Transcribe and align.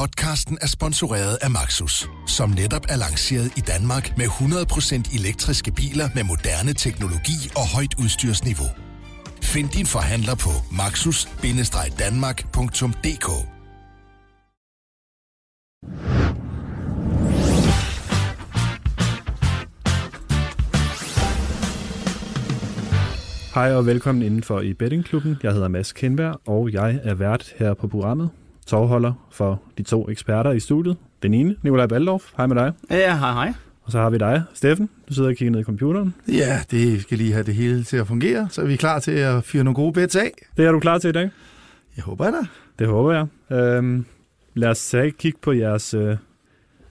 Podcasten 0.00 0.58
er 0.60 0.66
sponsoreret 0.66 1.38
af 1.42 1.50
Maxus, 1.50 2.08
som 2.26 2.50
netop 2.50 2.86
er 2.88 2.96
lanceret 2.96 3.52
i 3.56 3.60
Danmark 3.60 4.16
med 4.16 4.26
100% 4.26 5.18
elektriske 5.18 5.72
biler 5.72 6.08
med 6.14 6.24
moderne 6.24 6.72
teknologi 6.72 7.50
og 7.56 7.68
højt 7.74 7.94
udstyrsniveau. 8.02 8.66
Find 9.42 9.68
din 9.68 9.86
forhandler 9.86 10.34
på 10.34 10.50
maxus-danmark.dk 10.72 13.28
Hej 23.54 23.74
og 23.74 23.86
velkommen 23.86 24.22
indenfor 24.22 24.60
i 24.60 24.74
Bettingklubben. 24.74 25.36
Jeg 25.42 25.52
hedder 25.52 25.68
Mads 25.68 25.92
Kindberg, 25.92 26.40
og 26.46 26.72
jeg 26.72 27.00
er 27.02 27.14
vært 27.14 27.54
her 27.58 27.74
på 27.74 27.88
programmet. 27.88 28.30
Tovholder 28.70 29.12
for 29.30 29.62
de 29.78 29.82
to 29.82 30.10
eksperter 30.10 30.50
i 30.50 30.60
studiet. 30.60 30.96
Den 31.22 31.34
ene, 31.34 31.56
Nikolaj 31.62 31.86
Baldorf. 31.86 32.22
Hej 32.36 32.46
med 32.46 32.56
dig. 32.56 32.72
Ja, 32.90 33.16
hej 33.16 33.32
hej. 33.32 33.52
Og 33.82 33.92
så 33.92 33.98
har 33.98 34.10
vi 34.10 34.18
dig, 34.18 34.42
Steffen. 34.54 34.88
Du 35.08 35.14
sidder 35.14 35.28
og 35.28 35.36
kigger 35.36 35.52
ned 35.52 35.60
i 35.60 35.64
computeren. 35.64 36.14
Ja, 36.28 36.60
det 36.70 37.02
skal 37.02 37.18
lige 37.18 37.32
have 37.32 37.42
det 37.42 37.54
hele 37.54 37.84
til 37.84 37.96
at 37.96 38.06
fungere, 38.06 38.48
så 38.50 38.62
er 38.62 38.66
vi 38.66 38.76
klar 38.76 38.98
til 38.98 39.10
at 39.10 39.44
fyre 39.44 39.64
nogle 39.64 39.74
gode 39.74 39.92
bets 39.92 40.16
af. 40.16 40.30
Det 40.56 40.64
er 40.66 40.72
du 40.72 40.80
klar 40.80 40.98
til 40.98 41.08
i 41.08 41.12
dag? 41.12 41.30
Jeg 41.96 42.04
håber 42.04 42.24
jeg 42.24 42.32
da. 42.32 42.46
Det 42.78 42.86
håber 42.86 43.12
jeg. 43.12 43.56
Øhm, 43.58 44.04
lad 44.54 44.68
os 44.68 44.94
kigge 45.18 45.38
på 45.42 45.52
jeres 45.52 45.94
øh, 45.94 46.16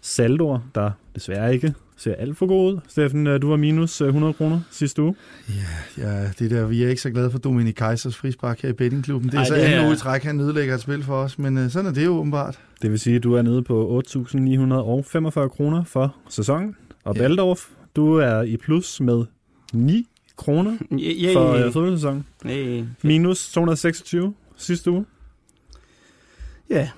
saldoer, 0.02 0.60
der 0.76 0.92
desværre 1.16 1.54
ikke 1.54 1.74
ser 2.00 2.14
alt 2.16 2.38
for 2.38 2.46
gode 2.48 2.76
ud. 2.76 2.80
Steffen, 2.88 3.28
øh, 3.28 3.42
du 3.42 3.50
var 3.50 3.58
minus 3.58 4.02
øh, 4.02 4.08
100 4.08 4.34
kroner 4.34 4.62
sidste 4.72 5.02
uge. 5.02 5.16
Ja, 5.98 6.12
ja, 6.12 6.30
det 6.40 6.52
der, 6.52 6.66
vi 6.66 6.84
er 6.84 6.90
ikke 6.90 7.02
så 7.02 7.10
glade 7.10 7.32
for 7.32 7.38
Dominik 7.40 7.74
Kaisers 7.74 8.16
frispark 8.18 8.62
her 8.62 8.70
i 8.70 8.74
bettingklubben. 8.74 9.30
Det 9.30 9.36
er 9.36 9.40
Ej, 9.40 9.46
så 9.46 9.54
det 9.56 9.62
anden 9.62 9.80
er- 9.80 9.88
uge 9.88 9.96
træk, 9.96 10.24
han 10.24 10.36
nedlægger 10.36 10.76
et 10.76 10.82
spil 10.82 11.04
for 11.04 11.16
os, 11.16 11.40
men 11.40 11.58
øh, 11.58 11.70
sådan 11.70 11.86
er 11.90 11.94
det 11.94 12.06
jo 12.06 12.12
åbenbart. 12.12 12.60
Det 12.82 12.92
vil 12.92 13.00
sige, 13.00 13.16
at 13.16 13.24
du 13.24 13.34
er 13.34 13.42
nede 13.42 13.64
på 13.64 14.02
8.945 14.08 15.48
kroner 15.48 15.84
for 15.84 16.16
sæsonen. 16.30 16.76
Og 17.04 17.16
Ja. 17.16 17.22
Baldorf, 17.22 17.66
du 17.96 18.14
er 18.16 18.42
i 18.42 18.58
plus 18.58 19.02
med 19.02 19.26
9 19.74 20.08
kroner 20.36 20.78
Ja, 20.92 21.34
for 21.34 21.56
ja, 21.56 21.66
øh, 21.66 21.74
fodboldsæsonen. 21.74 22.26
ja. 22.46 22.84
Minus 23.04 23.52
226 23.52 24.34
sidste 24.56 24.92
uge. 24.92 25.06
ja. 26.70 26.90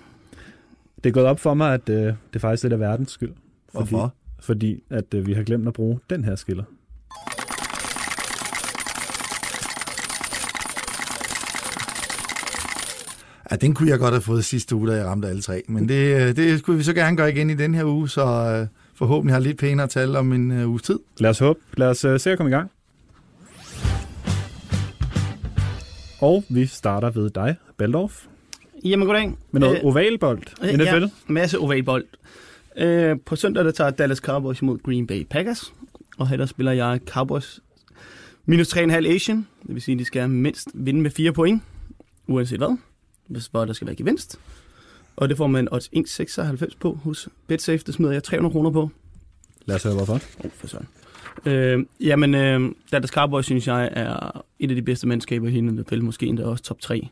Det 1.04 1.10
er 1.10 1.14
gået 1.14 1.26
op 1.26 1.40
for 1.40 1.54
mig, 1.54 1.74
at 1.74 1.90
øh, 1.90 2.14
det 2.34 2.42
faktisk 2.42 2.64
lidt 2.64 2.74
er 2.74 2.78
verdens 2.78 3.12
skyld. 3.12 3.32
Fordi, 3.72 3.90
Hvorfor? 3.90 4.14
Fordi 4.42 4.84
at 4.90 5.14
øh, 5.14 5.28
vi 5.28 5.34
har 5.34 5.44
glemt 5.44 5.68
at 5.68 5.74
bruge 5.74 6.00
den 6.10 6.24
her 6.24 6.36
skiller. 6.36 6.64
Ja, 13.52 13.56
den 13.56 13.74
kunne 13.74 13.90
jeg 13.90 14.00
godt 14.00 14.14
have 14.14 14.22
fået 14.22 14.46
sidste 14.46 14.76
uge, 14.76 14.88
da 14.90 14.96
jeg 14.96 15.06
ramte 15.06 15.28
alle 15.28 15.42
tre. 15.42 15.62
Men 15.68 15.90
det, 15.90 16.16
øh, 16.22 16.36
det 16.36 16.60
skulle 16.60 16.78
vi 16.78 16.84
så 16.84 16.94
gerne 16.94 17.18
gøre 17.18 17.32
igen 17.32 17.50
i 17.50 17.54
den 17.54 17.76
her 17.76 17.84
uge, 17.86 18.10
så 18.10 18.22
øh, 18.26 18.68
forhåbentlig 18.96 19.34
har 19.36 19.40
lidt 19.40 19.58
pænere 19.58 19.88
tal 19.88 20.16
om 20.16 20.34
en 20.34 20.52
øh, 20.52 20.70
uges 20.70 20.82
tid. 20.82 21.00
Lad 21.20 21.30
os 21.30 21.40
håbe. 21.40 21.60
Lad 21.78 21.88
os 21.88 22.06
øh, 22.06 22.20
se 22.20 22.32
at 22.32 22.38
komme 22.38 22.50
i 22.50 22.54
gang. 22.54 22.72
Og 26.22 26.44
vi 26.50 26.66
starter 26.66 27.10
ved 27.10 27.30
dig, 27.30 27.56
Baldorf, 27.78 28.24
Jamen, 28.86 29.08
goddag. 29.08 29.32
med 29.52 29.62
noget 29.62 29.76
Øh, 29.78 29.86
ovalbold. 29.86 30.42
øh, 30.64 30.74
NFL. 30.74 30.84
ja, 31.04 31.08
masse 31.28 31.60
ovalbold. 31.60 32.06
Øh, 32.78 33.18
på 33.26 33.36
søndag 33.36 33.66
der 33.66 33.72
tager 33.72 33.90
Dallas 33.90 34.18
Cowboys 34.18 34.62
imod 34.62 34.78
Green 34.78 35.08
Bay 35.08 35.26
Packers. 35.30 35.74
Og 36.18 36.28
her 36.28 36.38
der 36.38 36.46
spiller 36.46 36.72
jeg 36.72 37.00
Cowboys 37.08 37.60
minus 38.46 38.78
3,5 38.78 39.08
Asian. 39.08 39.48
Det 39.68 39.74
vil 39.74 39.82
sige, 39.82 39.94
at 39.94 40.00
de 40.00 40.06
skal 40.06 40.30
mindst 40.30 40.68
vinde 40.74 41.02
med 41.02 41.12
4 41.12 41.32
point. 41.32 41.64
Uanset 42.28 42.58
hvad. 42.58 42.78
Hvis 43.28 43.46
hvor 43.46 43.66
der 43.66 43.74
skal 43.74 43.88
være 43.88 43.96
gevinst. 43.96 44.40
Og 45.16 45.30
det 45.30 45.38
får 45.38 45.48
man 45.48 45.68
odds 45.72 45.90
1,96 45.96 46.78
på 46.80 46.94
hos 47.04 47.30
BetSafe. 47.48 47.84
Det 47.86 47.94
smider 47.94 48.12
jeg 48.12 48.24
300 48.24 48.54
kroner 48.54 48.70
på. 48.70 48.90
Lad 49.66 49.76
os 49.76 49.84
høre, 49.84 49.94
hvorfor. 49.94 50.14
Oh, 50.14 50.52
for 50.52 50.68
sådan. 50.68 50.88
Øh, 51.46 51.86
jamen, 52.00 52.36
øh, 52.36 52.72
Dallas 52.92 53.10
Cowboys, 53.10 53.46
synes 53.46 53.68
jeg, 53.68 53.90
er 53.94 54.44
et 54.60 54.70
af 54.70 54.76
de 54.76 54.82
bedste 54.82 55.08
mandskaber 55.08 55.48
i 55.48 55.52
hele 55.52 55.72
NFL, 55.72 56.02
måske 56.02 56.26
endda 56.26 56.44
også 56.44 56.64
top 56.64 56.80
3. 56.80 57.10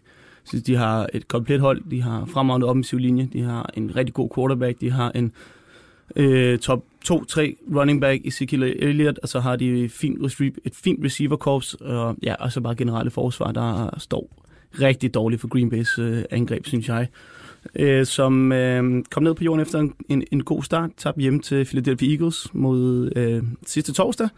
Synes, 0.50 0.64
de 0.64 0.76
har 0.76 1.08
et 1.14 1.28
komplet 1.28 1.60
hold, 1.60 1.82
de 1.92 2.02
har 2.02 2.26
fremragende 2.26 2.68
offensiv 2.68 3.00
linje, 3.00 3.30
de 3.34 3.42
har 3.42 3.70
en 3.74 3.96
rigtig 3.96 4.14
god 4.14 4.30
quarterback, 4.36 4.82
de 4.82 4.92
har 4.92 5.12
en 5.12 5.32
øh, 6.16 6.60
top 6.60 6.84
2-3 7.06 7.76
running 7.76 8.02
back, 8.02 8.28
Ezekiel 8.28 8.64
Elliott, 8.64 9.20
og 9.24 9.30
så 9.30 9.40
har 9.40 9.56
de 9.56 9.84
et 9.84 9.92
fint, 9.92 10.42
et 10.66 10.76
fint 10.76 11.06
receiver 11.06 11.38
corps, 11.38 11.74
og, 11.74 12.16
ja, 12.24 12.36
og 12.40 12.52
så 12.52 12.62
bare 12.62 12.76
generelle 12.76 13.12
forsvar, 13.12 13.52
der 13.52 13.90
står 13.98 14.30
rigtig 14.82 15.14
dårligt 15.14 15.42
for 15.42 15.48
Green 15.48 15.74
Bay's 15.74 16.02
øh, 16.02 16.24
angreb, 16.32 16.66
synes 16.66 16.90
jeg. 16.90 17.08
Øh, 17.76 18.06
som 18.06 18.52
øh, 18.52 19.04
kom 19.10 19.24
ned 19.24 19.34
på 19.34 19.44
jorden 19.44 19.62
efter 19.62 19.80
en, 19.80 19.94
en, 20.10 20.24
en 20.32 20.44
god 20.44 20.64
start, 20.64 20.90
tabte 20.98 21.22
hjem 21.22 21.40
til 21.40 21.66
Philadelphia 21.66 22.12
Eagles 22.12 22.48
mod 22.54 23.12
øh, 23.16 23.44
sidste 23.68 23.94
torsdag, 23.94 24.30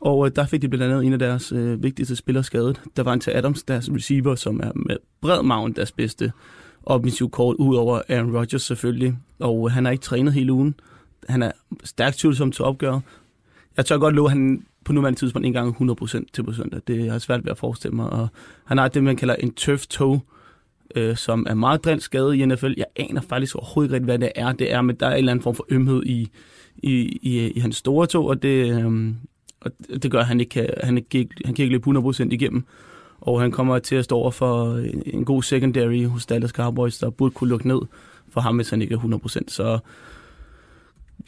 og 0.00 0.26
øh, 0.26 0.32
der 0.36 0.46
fik 0.46 0.62
de 0.62 0.68
blandt 0.68 0.84
andet 0.84 1.06
en 1.06 1.12
af 1.12 1.18
deres 1.18 1.52
øh, 1.52 1.82
vigtigste 1.82 2.16
spillere 2.16 2.44
skadet. 2.44 2.80
Der 2.96 3.02
var 3.02 3.12
en 3.12 3.20
til 3.20 3.30
Adams, 3.30 3.62
deres 3.62 3.90
receiver, 3.92 4.34
som 4.34 4.60
er 4.60 4.72
med 4.74 4.96
bred 5.20 5.42
maven 5.42 5.72
deres 5.72 5.92
bedste 5.92 6.32
offensiv 6.82 7.30
kort, 7.30 7.56
udover 7.56 8.00
Aaron 8.08 8.36
Rodgers 8.36 8.62
selvfølgelig. 8.62 9.16
Og 9.38 9.68
øh, 9.68 9.72
han 9.72 9.84
har 9.84 9.92
ikke 9.92 10.02
trænet 10.02 10.32
hele 10.32 10.52
ugen. 10.52 10.74
Han 11.28 11.42
er 11.42 11.52
stærkt 11.84 12.16
tvivlsom 12.16 12.52
til 12.52 12.64
opgøret. 12.64 13.02
Jeg 13.76 13.86
tør 13.86 13.98
godt 13.98 14.14
love, 14.14 14.26
at 14.26 14.32
han 14.32 14.64
på 14.84 14.92
nuværende 14.92 15.18
tidspunkt 15.18 15.46
ikke 15.46 15.58
engang 15.58 15.90
100% 16.02 16.24
til 16.32 16.42
på 16.42 16.52
søndag. 16.52 16.80
Det 16.86 17.10
har 17.10 17.18
svært 17.18 17.44
ved 17.44 17.50
at 17.50 17.58
forestille 17.58 17.96
mig. 17.96 18.10
Og 18.10 18.28
han 18.64 18.78
har 18.78 18.88
det, 18.88 19.04
man 19.04 19.16
kalder 19.16 19.34
en 19.34 19.54
turf 19.54 19.86
toe, 19.86 20.20
øh, 20.94 21.16
som 21.16 21.46
er 21.48 21.54
meget 21.54 21.84
drændt 21.84 22.02
skadet 22.02 22.34
i 22.34 22.46
NFL. 22.46 22.72
Jeg 22.76 22.86
aner 22.96 23.20
faktisk 23.20 23.56
overhovedet 23.56 23.94
ikke 23.94 24.04
hvad 24.04 24.18
det 24.18 24.32
er. 24.34 24.52
Det 24.52 24.72
er, 24.72 24.82
men 24.82 24.96
der 24.96 25.06
er 25.06 25.10
en 25.12 25.18
eller 25.18 25.32
anden 25.32 25.42
form 25.42 25.54
for 25.54 25.66
ømhed 25.68 26.02
i, 26.06 26.28
i, 26.76 26.92
i, 27.22 27.50
i 27.50 27.58
hans 27.60 27.76
store 27.76 28.06
tog, 28.06 28.26
og 28.26 28.42
det, 28.42 28.84
øh, 28.84 29.12
og 29.60 29.70
det 30.02 30.10
gør, 30.10 30.20
at 30.20 30.26
han 30.26 30.40
ikke 30.40 30.50
kan, 30.50 30.68
han 30.82 30.98
ikke, 30.98 31.28
han 31.44 31.54
kan 31.54 31.62
ikke 31.62 31.72
løbe 31.72 31.98
100% 31.98 32.28
igennem. 32.30 32.64
Og 33.20 33.40
han 33.40 33.50
kommer 33.50 33.78
til 33.78 33.96
at 33.96 34.04
stå 34.04 34.16
over 34.16 34.30
for 34.30 34.76
en, 34.76 35.02
en 35.06 35.24
god 35.24 35.42
secondary 35.42 36.06
hos 36.06 36.26
Dallas 36.26 36.50
Cowboys, 36.50 36.98
der 36.98 37.10
burde 37.10 37.34
kunne 37.34 37.50
lukke 37.50 37.68
ned 37.68 37.80
for 38.28 38.40
ham, 38.40 38.56
hvis 38.56 38.70
han 38.70 38.82
ikke 38.82 38.94
er 38.94 38.98
100%. 38.98 39.40
Så 39.48 39.78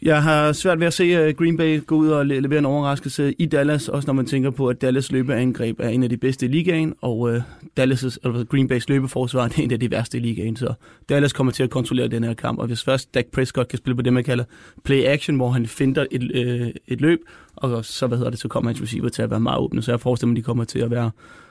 jeg 0.02 0.22
har 0.22 0.52
svært 0.52 0.80
ved 0.80 0.86
at 0.86 0.92
se 0.92 1.32
Green 1.32 1.56
Bay 1.56 1.86
gå 1.86 1.96
ud 1.96 2.08
og 2.08 2.26
levere 2.26 2.58
en 2.58 2.64
overraskelse 2.64 3.34
i 3.38 3.46
Dallas, 3.46 3.88
også 3.88 4.06
når 4.06 4.12
man 4.12 4.26
tænker 4.26 4.50
på, 4.50 4.68
at 4.68 4.80
Dallas 4.80 5.12
løbeangreb 5.12 5.80
er 5.80 5.88
en 5.88 6.02
af 6.02 6.08
de 6.08 6.16
bedste 6.16 6.46
i 6.46 6.48
ligaen, 6.48 6.94
og 7.00 7.34
øh, 7.34 7.42
Dallas' 7.80 8.16
eller 8.24 8.44
Green 8.44 8.68
Bays 8.68 8.88
løbeforsvar 8.88 9.44
er 9.44 9.60
en 9.62 9.72
af 9.72 9.80
de 9.80 9.90
værste 9.90 10.18
i 10.18 10.20
ligaen. 10.20 10.56
Så 10.56 10.74
Dallas 11.08 11.32
kommer 11.32 11.52
til 11.52 11.62
at 11.62 11.70
kontrollere 11.70 12.08
den 12.08 12.24
her 12.24 12.34
kamp, 12.34 12.58
og 12.58 12.66
hvis 12.66 12.84
først 12.84 13.14
Dak 13.14 13.26
Prescott 13.26 13.68
kan 13.68 13.78
spille 13.78 13.96
på 13.96 14.02
det, 14.02 14.12
man 14.12 14.24
kalder 14.24 14.44
play 14.84 15.04
action, 15.04 15.36
hvor 15.36 15.50
han 15.50 15.66
finder 15.66 16.06
et, 16.10 16.30
øh, 16.34 16.70
et 16.86 17.00
løb, 17.00 17.18
og 17.56 17.84
så, 17.84 18.06
hvad 18.06 18.18
hedder 18.18 18.30
det, 18.30 18.40
så 18.40 18.48
kommer 18.48 18.70
hans 18.70 18.82
receiver 18.82 19.08
til 19.08 19.22
at 19.22 19.30
være 19.30 19.40
meget 19.40 19.58
åbne, 19.58 19.82
så 19.82 19.92
jeg 19.92 20.00
forestiller 20.00 20.28
mig, 20.28 20.34
at 20.34 20.36
de 20.36 20.42
kommer 20.42 20.64
til 20.64 20.78
at 20.78 20.90
være 20.90 21.10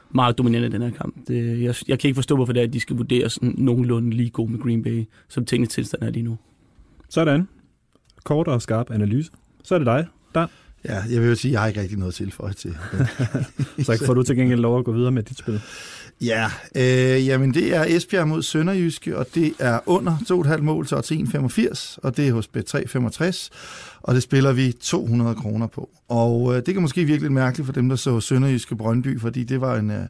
meget 0.10 0.38
dominerende 0.38 0.68
i 0.68 0.72
den 0.72 0.82
her 0.82 0.92
kamp. 0.92 1.16
Det, 1.28 1.62
jeg, 1.62 1.76
jeg 1.88 2.00
kan 2.00 2.08
ikke 2.08 2.16
forstå, 2.16 2.36
hvorfor 2.36 2.54
det 2.54 2.60
er, 2.60 2.68
at 2.68 2.74
de 2.74 2.80
skal 2.80 2.96
vurdere 2.96 3.30
sådan 3.30 3.56
nogenlunde 3.58 4.10
lige 4.10 4.30
god 4.30 4.50
med 4.50 4.60
Green 4.60 4.84
Bay, 4.84 5.04
som 5.30 5.46
tingens 5.46 5.74
tilstand 5.74 6.04
er 6.04 6.10
lige 6.10 6.24
nu. 6.24 6.38
Sådan. 7.10 7.48
Kort 8.24 8.48
og 8.48 8.62
skarp 8.62 8.92
analyse. 8.92 9.32
Så 9.64 9.76
er 9.76 9.80
det 9.80 9.86
dig. 9.86 10.08
Der. 10.36 10.48
Ja, 10.86 11.04
jeg 11.10 11.22
vil 11.22 11.30
jo 11.30 11.36
sige, 11.36 11.50
at 11.50 11.54
jeg 11.54 11.62
har 11.62 11.68
ikke 11.68 11.82
rigtig 11.82 11.98
noget 11.98 12.14
til 12.14 12.32
for 12.32 12.50
til. 12.50 12.78
Så 13.86 14.04
får 14.06 14.14
du 14.14 14.24
til 14.24 14.36
gengæld 14.36 14.60
lov 14.60 14.80
at 14.80 14.86
gå 14.86 14.92
videre 14.92 15.12
med 15.12 15.24
dit 15.24 15.38
spil. 15.38 15.62
Ja, 16.22 16.52
øh, 16.76 17.28
jamen 17.28 17.54
det 17.54 17.76
er 17.76 17.86
Esbjerg 17.88 18.28
mod 18.28 18.44
Sønderjyske, 18.44 19.18
og 19.18 19.28
det 19.36 19.54
er 19.60 19.80
under 19.86 20.18
2,5 20.56 20.62
mål 20.62 20.88
til 20.88 20.98
odds 20.98 21.12
1,85, 21.12 21.98
og 22.04 22.18
det 22.18 22.28
er 22.28 22.34
hos 22.34 22.50
Bet365, 22.58 23.50
og 24.02 24.16
det 24.16 24.24
spiller 24.24 24.52
vi 24.52 24.72
200 24.82 25.36
kroner 25.36 25.68
på. 25.68 25.90
Og 26.10 26.56
øh, 26.56 26.66
det 26.66 26.74
kan 26.74 26.82
måske 26.82 27.06
virke 27.06 27.22
lidt 27.22 27.34
mærkeligt 27.34 27.66
for 27.66 27.74
dem, 27.74 27.90
der 27.90 27.96
så 27.96 28.20
Sønderjyske 28.20 28.76
Brøndby, 28.76 29.20
fordi 29.20 29.44
det 29.44 29.62
var 29.62 29.76
en 29.76 29.92
øh, 29.92 30.06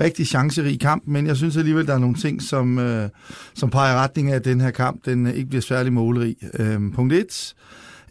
rigtig 0.00 0.26
chancerig 0.26 0.80
kamp, 0.80 1.02
men 1.06 1.26
jeg 1.26 1.36
synes 1.36 1.56
alligevel, 1.56 1.86
der 1.86 1.94
er 1.94 1.98
nogle 1.98 2.16
ting, 2.16 2.42
som, 2.42 2.78
øh, 2.78 3.08
som 3.54 3.70
peger 3.70 3.94
retning 3.94 4.30
af, 4.30 4.36
at 4.36 4.44
den 4.44 4.60
her 4.60 4.70
kamp 4.70 5.04
den 5.04 5.26
øh, 5.26 5.34
ikke 5.34 5.48
bliver 5.48 5.62
særlig 5.62 5.92
målrig. 5.92 6.36
Øh, 6.54 6.80
punkt 6.94 7.12
1. 7.12 7.54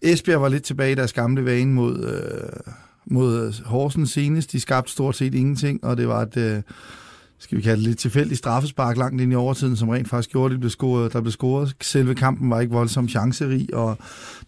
Esbjerg 0.02 0.42
var 0.42 0.50
lidt 0.50 0.64
tilbage 0.64 0.92
i 0.92 0.96
deres 0.96 1.14
gamle 1.14 1.46
vane 1.46 1.74
mod, 1.74 2.04
øh, 2.04 2.74
mod 3.06 3.48
øh, 3.48 3.54
Horsens 3.66 4.12
senest. 4.12 4.52
De 4.52 4.60
skabte 4.60 4.92
stort 4.92 5.16
set 5.16 5.34
ingenting, 5.36 5.84
og 5.84 5.98
det 5.98 6.08
var 6.08 6.22
et... 6.22 6.38
Øh, 6.38 6.62
skal 7.40 7.58
vi 7.58 7.62
kalde 7.62 7.78
det 7.78 7.88
lidt 7.88 8.00
tilfældigt 8.00 8.38
straffespark 8.38 8.98
langt 8.98 9.22
ind 9.22 9.32
i 9.32 9.36
overtiden, 9.36 9.76
som 9.76 9.90
rent 9.90 10.10
faktisk 10.10 10.30
gjorde, 10.32 10.46
at 10.46 10.52
det 10.52 10.60
blev 10.60 10.70
scoret, 10.70 11.14
der 11.14 11.22
blev 11.22 11.32
scoret. 11.32 11.76
Selve 11.82 12.16
kampen 12.16 12.50
var 12.50 12.60
ikke 12.60 12.74
voldsomt 12.74 13.10
chancerig, 13.10 13.74
og 13.74 13.98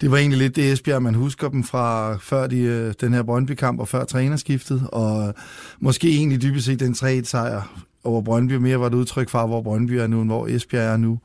det 0.01 0.11
var 0.11 0.17
egentlig 0.17 0.39
lidt 0.39 0.55
det 0.55 0.71
Esbjerg, 0.71 1.01
man 1.03 1.15
husker 1.15 1.49
dem 1.49 1.63
fra 1.63 2.17
før 2.17 2.47
de, 2.47 2.59
øh, 2.59 2.93
den 3.01 3.13
her 3.13 3.23
Brøndby-kamp 3.23 3.79
og 3.79 3.87
før 3.87 4.03
trænerskiftet, 4.03 4.83
og 4.91 5.33
måske 5.79 6.09
egentlig 6.09 6.41
dybest 6.41 6.65
set 6.65 6.79
den 6.79 6.93
3-1-sejr 6.93 7.61
over 8.03 8.21
Brøndby 8.21 8.53
mere 8.53 8.79
var 8.79 8.87
et 8.87 8.93
udtryk 8.93 9.29
for, 9.29 9.47
hvor 9.47 9.61
Brøndby 9.61 9.91
er 9.91 10.07
nu, 10.07 10.21
end 10.21 10.29
hvor 10.29 10.47
Esbjerg 10.47 10.93
er 10.93 10.97
nu. 10.97 11.19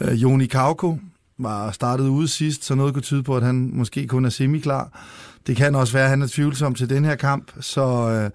Øh, 0.00 0.22
Joni 0.22 0.46
Kauko 0.46 0.98
var 1.38 1.70
startet 1.70 2.08
ude 2.08 2.28
sidst, 2.28 2.64
så 2.64 2.74
noget 2.74 2.94
kunne 2.94 3.02
tyde 3.02 3.22
på, 3.22 3.36
at 3.36 3.42
han 3.42 3.70
måske 3.72 4.06
kun 4.06 4.24
er 4.24 4.30
semiklar. 4.30 5.00
Det 5.46 5.56
kan 5.56 5.74
også 5.74 5.92
være, 5.92 6.04
at 6.04 6.10
han 6.10 6.22
er 6.22 6.26
tvivlsom 6.26 6.74
til 6.74 6.90
den 6.90 7.04
her 7.04 7.14
kamp, 7.14 7.52
så... 7.60 8.08
Øh, 8.08 8.30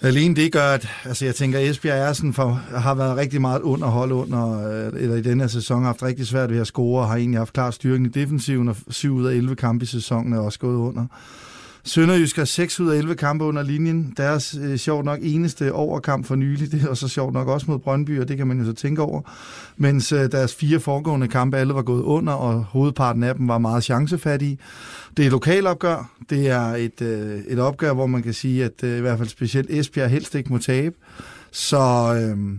Alene 0.00 0.36
det 0.36 0.52
gør, 0.52 0.72
at 0.72 0.88
altså 1.04 1.24
jeg 1.24 1.34
tænker, 1.34 1.58
at 1.58 1.64
Esbjerg 1.64 2.08
er 2.08 2.12
sådan 2.12 2.32
for, 2.32 2.50
har 2.76 2.94
været 2.94 3.16
rigtig 3.16 3.40
meget 3.40 3.62
underhold 3.62 4.12
under, 4.12 4.68
øh, 4.68 5.02
eller 5.02 5.16
i 5.16 5.22
den 5.22 5.40
her 5.40 5.46
sæson 5.46 5.78
har 5.78 5.86
haft 5.86 6.02
rigtig 6.02 6.26
svært 6.26 6.50
ved 6.50 6.58
at 6.58 6.66
score, 6.66 7.02
og 7.02 7.08
har 7.08 7.16
egentlig 7.16 7.40
haft 7.40 7.52
klar 7.52 7.70
styring 7.70 8.06
i 8.06 8.08
defensiven, 8.08 8.68
og 8.68 8.76
7 8.90 9.14
ud 9.14 9.26
af 9.26 9.34
11 9.34 9.56
kampe 9.56 9.82
i 9.82 9.86
sæsonen 9.86 10.32
er 10.32 10.38
også 10.38 10.58
gået 10.58 10.76
under. 10.76 11.06
Sønderjysk 11.86 12.36
har 12.36 12.44
6 12.44 12.80
ud 12.80 12.90
af 12.90 12.96
11 12.96 13.14
kampe 13.14 13.44
under 13.44 13.62
linjen. 13.62 14.14
Deres 14.16 14.56
øh, 14.62 14.76
sjovt 14.76 15.04
nok 15.04 15.18
eneste 15.22 15.72
overkamp 15.72 16.26
for 16.26 16.34
nylig, 16.34 16.70
det 16.72 16.82
er 16.82 16.94
så 16.94 17.08
sjovt 17.08 17.32
nok 17.32 17.48
også 17.48 17.66
mod 17.68 17.78
Brøndby, 17.78 18.20
og 18.20 18.28
det 18.28 18.36
kan 18.36 18.46
man 18.46 18.58
jo 18.58 18.64
så 18.64 18.72
tænke 18.72 19.02
over. 19.02 19.20
Mens 19.76 20.12
øh, 20.12 20.32
deres 20.32 20.54
fire 20.54 20.80
foregående 20.80 21.28
kampe 21.28 21.56
alle 21.56 21.74
var 21.74 21.82
gået 21.82 22.02
under, 22.02 22.32
og 22.32 22.64
hovedparten 22.64 23.22
af 23.22 23.34
dem 23.34 23.48
var 23.48 23.58
meget 23.58 23.84
chancefattige. 23.84 24.58
Det 25.16 25.22
er 25.22 25.26
et 25.26 25.32
lokalopgør. 25.32 26.10
Det 26.30 26.48
er 26.48 26.60
et, 26.60 27.02
øh, 27.02 27.40
et 27.48 27.58
opgør, 27.58 27.92
hvor 27.92 28.06
man 28.06 28.22
kan 28.22 28.32
sige, 28.32 28.64
at 28.64 28.84
øh, 28.84 28.98
i 28.98 29.00
hvert 29.00 29.18
fald 29.18 29.28
specielt 29.28 29.70
Esbjerg 29.70 30.10
helst 30.10 30.34
ikke 30.34 30.52
må 30.52 30.58
tabe. 30.58 30.96
Så, 31.50 32.14
øh, 32.20 32.58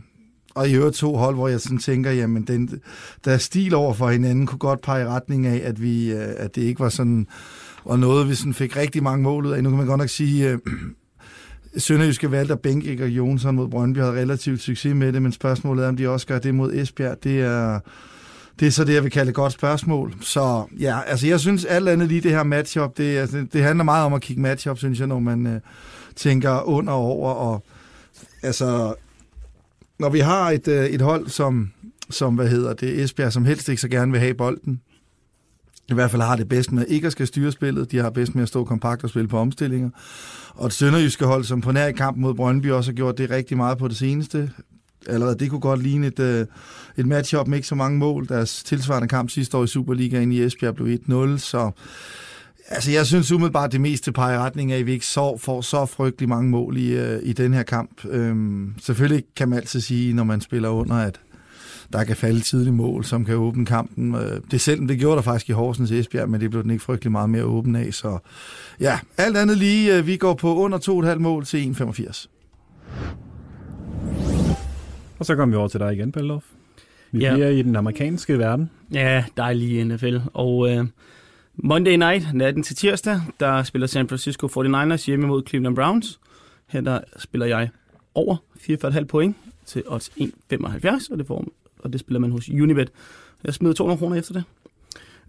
og 0.55 0.69
i 0.69 0.75
øvrigt 0.75 0.95
to 0.95 1.15
hold, 1.15 1.35
hvor 1.35 1.47
jeg 1.47 1.61
sådan 1.61 1.77
tænker, 1.77 2.11
jamen 2.11 2.43
den, 2.43 2.81
der 3.25 3.37
stil 3.37 3.75
over 3.75 3.93
for 3.93 4.09
hinanden 4.09 4.45
kunne 4.45 4.59
godt 4.59 4.81
pege 4.81 5.03
i 5.03 5.07
retning 5.07 5.47
af, 5.47 5.61
at, 5.63 5.81
vi, 5.81 6.11
øh, 6.11 6.33
at 6.37 6.55
det 6.55 6.61
ikke 6.61 6.79
var 6.79 6.89
sådan 6.89 7.27
og 7.87 7.99
noget, 7.99 8.29
vi 8.29 8.35
sådan 8.35 8.53
fik 8.53 8.77
rigtig 8.77 9.03
mange 9.03 9.23
mål 9.23 9.45
ud 9.45 9.51
af. 9.51 9.63
Nu 9.63 9.69
kan 9.69 9.77
man 9.77 9.87
godt 9.87 9.97
nok 9.97 10.09
sige, 10.09 10.49
øh, 10.49 10.59
Sønderjyske 11.77 12.31
valgte 12.31 12.53
at 12.53 12.59
bænke 12.59 13.03
og 13.03 13.09
Jonsson 13.09 13.55
mod 13.55 13.67
Brøndby 13.67 13.99
havde 13.99 14.11
relativt 14.11 14.61
succes 14.61 14.95
med 14.95 15.13
det, 15.13 15.21
men 15.21 15.31
spørgsmålet 15.31 15.83
er, 15.85 15.89
om 15.89 15.97
de 15.97 16.09
også 16.09 16.27
gør 16.27 16.39
det 16.39 16.55
mod 16.55 16.73
Esbjerg. 16.73 17.23
Det 17.23 17.41
er, 17.41 17.79
det 18.59 18.67
er 18.67 18.71
så 18.71 18.83
det, 18.83 18.93
jeg 18.93 19.03
vil 19.03 19.11
kalde 19.11 19.29
et 19.29 19.35
godt 19.35 19.53
spørgsmål. 19.53 20.13
Så 20.21 20.65
ja, 20.79 20.99
altså 21.07 21.27
jeg 21.27 21.39
synes 21.39 21.65
alt 21.65 21.89
andet 21.89 22.07
lige 22.07 22.21
det 22.21 22.31
her 22.31 22.43
matchup, 22.43 22.97
det, 22.97 23.17
altså, 23.17 23.45
det 23.53 23.63
handler 23.63 23.83
meget 23.83 24.05
om 24.05 24.13
at 24.13 24.21
kigge 24.21 24.41
matchup, 24.41 24.77
synes 24.77 24.99
jeg, 24.99 25.07
når 25.07 25.19
man 25.19 25.47
øh, 25.47 25.59
tænker 26.15 26.67
under 26.69 26.93
og 26.93 26.99
over. 26.99 27.31
Og 27.31 27.63
altså, 28.43 28.93
når 29.99 30.09
vi 30.09 30.19
har 30.19 30.51
et, 30.51 30.67
øh, 30.67 30.85
et 30.85 31.01
hold, 31.01 31.27
som, 31.27 31.71
som, 32.09 32.35
hvad 32.35 32.47
hedder 32.47 32.73
det, 32.73 33.03
Esbjerg, 33.03 33.33
som 33.33 33.45
helst 33.45 33.69
ikke 33.69 33.81
så 33.81 33.87
gerne 33.87 34.11
vil 34.11 34.21
have 34.21 34.33
bolden, 34.33 34.81
i 35.89 35.93
hvert 35.93 36.11
fald 36.11 36.21
har 36.21 36.35
det 36.35 36.49
bedst 36.49 36.71
med 36.71 36.85
ikke 36.87 37.05
at 37.05 37.11
skal 37.11 37.27
styre 37.27 37.51
spillet. 37.51 37.91
De 37.91 37.97
har 37.97 38.09
bedst 38.09 38.35
med 38.35 38.43
at 38.43 38.47
stå 38.47 38.63
kompakt 38.63 39.03
og 39.03 39.09
spille 39.09 39.27
på 39.27 39.37
omstillinger. 39.37 39.89
Og 40.49 40.67
et 40.67 40.73
sønderjyske 40.73 41.25
hold, 41.25 41.43
som 41.43 41.61
på 41.61 41.71
nær 41.71 41.87
i 41.87 41.91
kampen 41.91 42.21
mod 42.21 42.33
Brøndby 42.33 42.71
også 42.71 42.91
har 42.91 42.95
gjort 42.95 43.17
det 43.17 43.29
rigtig 43.29 43.57
meget 43.57 43.77
på 43.77 43.87
det 43.87 43.97
seneste. 43.97 44.51
Allerede 45.07 45.35
det 45.39 45.49
kunne 45.49 45.61
godt 45.61 45.83
ligne 45.83 46.07
et, 46.07 46.19
øh, 46.19 46.45
et 46.97 47.05
matchup 47.05 47.47
med 47.47 47.57
ikke 47.57 47.67
så 47.67 47.75
mange 47.75 47.97
mål. 47.99 48.27
Deres 48.27 48.63
tilsvarende 48.63 49.07
kamp 49.07 49.29
sidste 49.29 49.57
år 49.57 49.63
i 49.63 49.67
Superligaen 49.67 50.31
i 50.31 50.41
Esbjerg 50.41 50.75
blev 50.75 50.97
1-0, 51.09 51.37
så 51.37 51.71
Altså, 52.69 52.91
jeg 52.91 53.05
synes 53.05 53.31
umiddelbart, 53.31 53.71
det 53.71 53.81
meste 53.81 54.11
peger 54.11 54.35
i 54.35 54.37
retning 54.37 54.71
af, 54.71 54.79
at 54.79 54.85
vi 54.85 54.91
ikke 54.91 55.05
så, 55.05 55.37
får 55.37 55.61
så 55.61 55.85
frygtelig 55.85 56.29
mange 56.29 56.49
mål 56.49 56.77
i, 56.77 56.97
øh, 56.97 57.19
i 57.23 57.33
den 57.33 57.53
her 57.53 57.63
kamp. 57.63 58.05
Øhm, 58.05 58.73
selvfølgelig 58.81 59.23
kan 59.35 59.49
man 59.49 59.59
altid 59.59 59.81
sige, 59.81 60.13
når 60.13 60.23
man 60.23 60.41
spiller 60.41 60.69
under, 60.69 60.95
at 60.95 61.19
der 61.93 62.03
kan 62.03 62.15
falde 62.15 62.39
tidlig 62.39 62.73
mål, 62.73 63.03
som 63.05 63.25
kan 63.25 63.35
åbne 63.35 63.65
kampen. 63.65 64.15
Øh, 64.15 64.41
det 64.51 64.61
selv, 64.61 64.87
det 64.87 64.99
gjorde 64.99 65.15
der 65.15 65.21
faktisk 65.21 65.49
i 65.49 65.51
Horsens 65.51 65.91
Esbjerg, 65.91 66.29
men 66.29 66.41
det 66.41 66.49
blev 66.51 66.63
den 66.63 66.71
ikke 66.71 66.83
frygtelig 66.83 67.11
meget 67.11 67.29
mere 67.29 67.43
åben 67.43 67.75
af. 67.75 67.93
Så 67.93 68.17
ja, 68.79 68.99
alt 69.17 69.37
andet 69.37 69.57
lige, 69.57 69.97
øh, 69.97 70.07
vi 70.07 70.17
går 70.17 70.33
på 70.33 70.55
under 70.55 70.77
2,5 71.13 71.19
mål 71.19 71.45
til 71.45 71.75
1,85. 71.79 72.27
Og 75.19 75.25
så 75.25 75.35
kommer 75.35 75.55
vi 75.55 75.59
over 75.59 75.67
til 75.67 75.79
dig 75.79 75.93
igen, 75.93 76.11
Paldorf. 76.11 76.43
Vi 77.11 77.19
Ja. 77.19 77.33
bliver 77.33 77.47
i 77.47 77.61
den 77.61 77.75
amerikanske 77.75 78.39
verden. 78.39 78.69
Ja, 78.93 79.23
dejlig 79.37 79.85
NFL. 79.85 80.17
Og 80.33 80.57
uh, 80.57 80.85
Monday 81.55 81.95
night, 81.95 82.33
natten 82.33 82.63
til 82.63 82.75
tirsdag, 82.75 83.21
der 83.39 83.63
spiller 83.63 83.87
San 83.87 84.07
Francisco 84.07 84.47
49ers 84.47 85.05
hjemme 85.05 85.27
mod 85.27 85.43
Cleveland 85.47 85.75
Browns. 85.75 86.19
Her 86.67 86.81
der 86.81 86.99
spiller 87.17 87.47
jeg 87.47 87.69
over 88.15 88.35
4,5 88.59 89.03
point 89.03 89.35
til 89.65 89.83
odds 89.87 90.09
1,75, 90.19 91.11
og 91.11 91.17
det, 91.17 91.27
får, 91.27 91.45
og 91.87 91.93
det 91.93 91.99
spiller 91.99 92.19
man 92.19 92.31
hos 92.31 92.49
Unibet. 92.49 92.89
Jeg 93.43 93.53
smed 93.53 93.73
200 93.73 93.99
kroner 93.99 94.15
efter 94.15 94.33
det. 94.33 94.43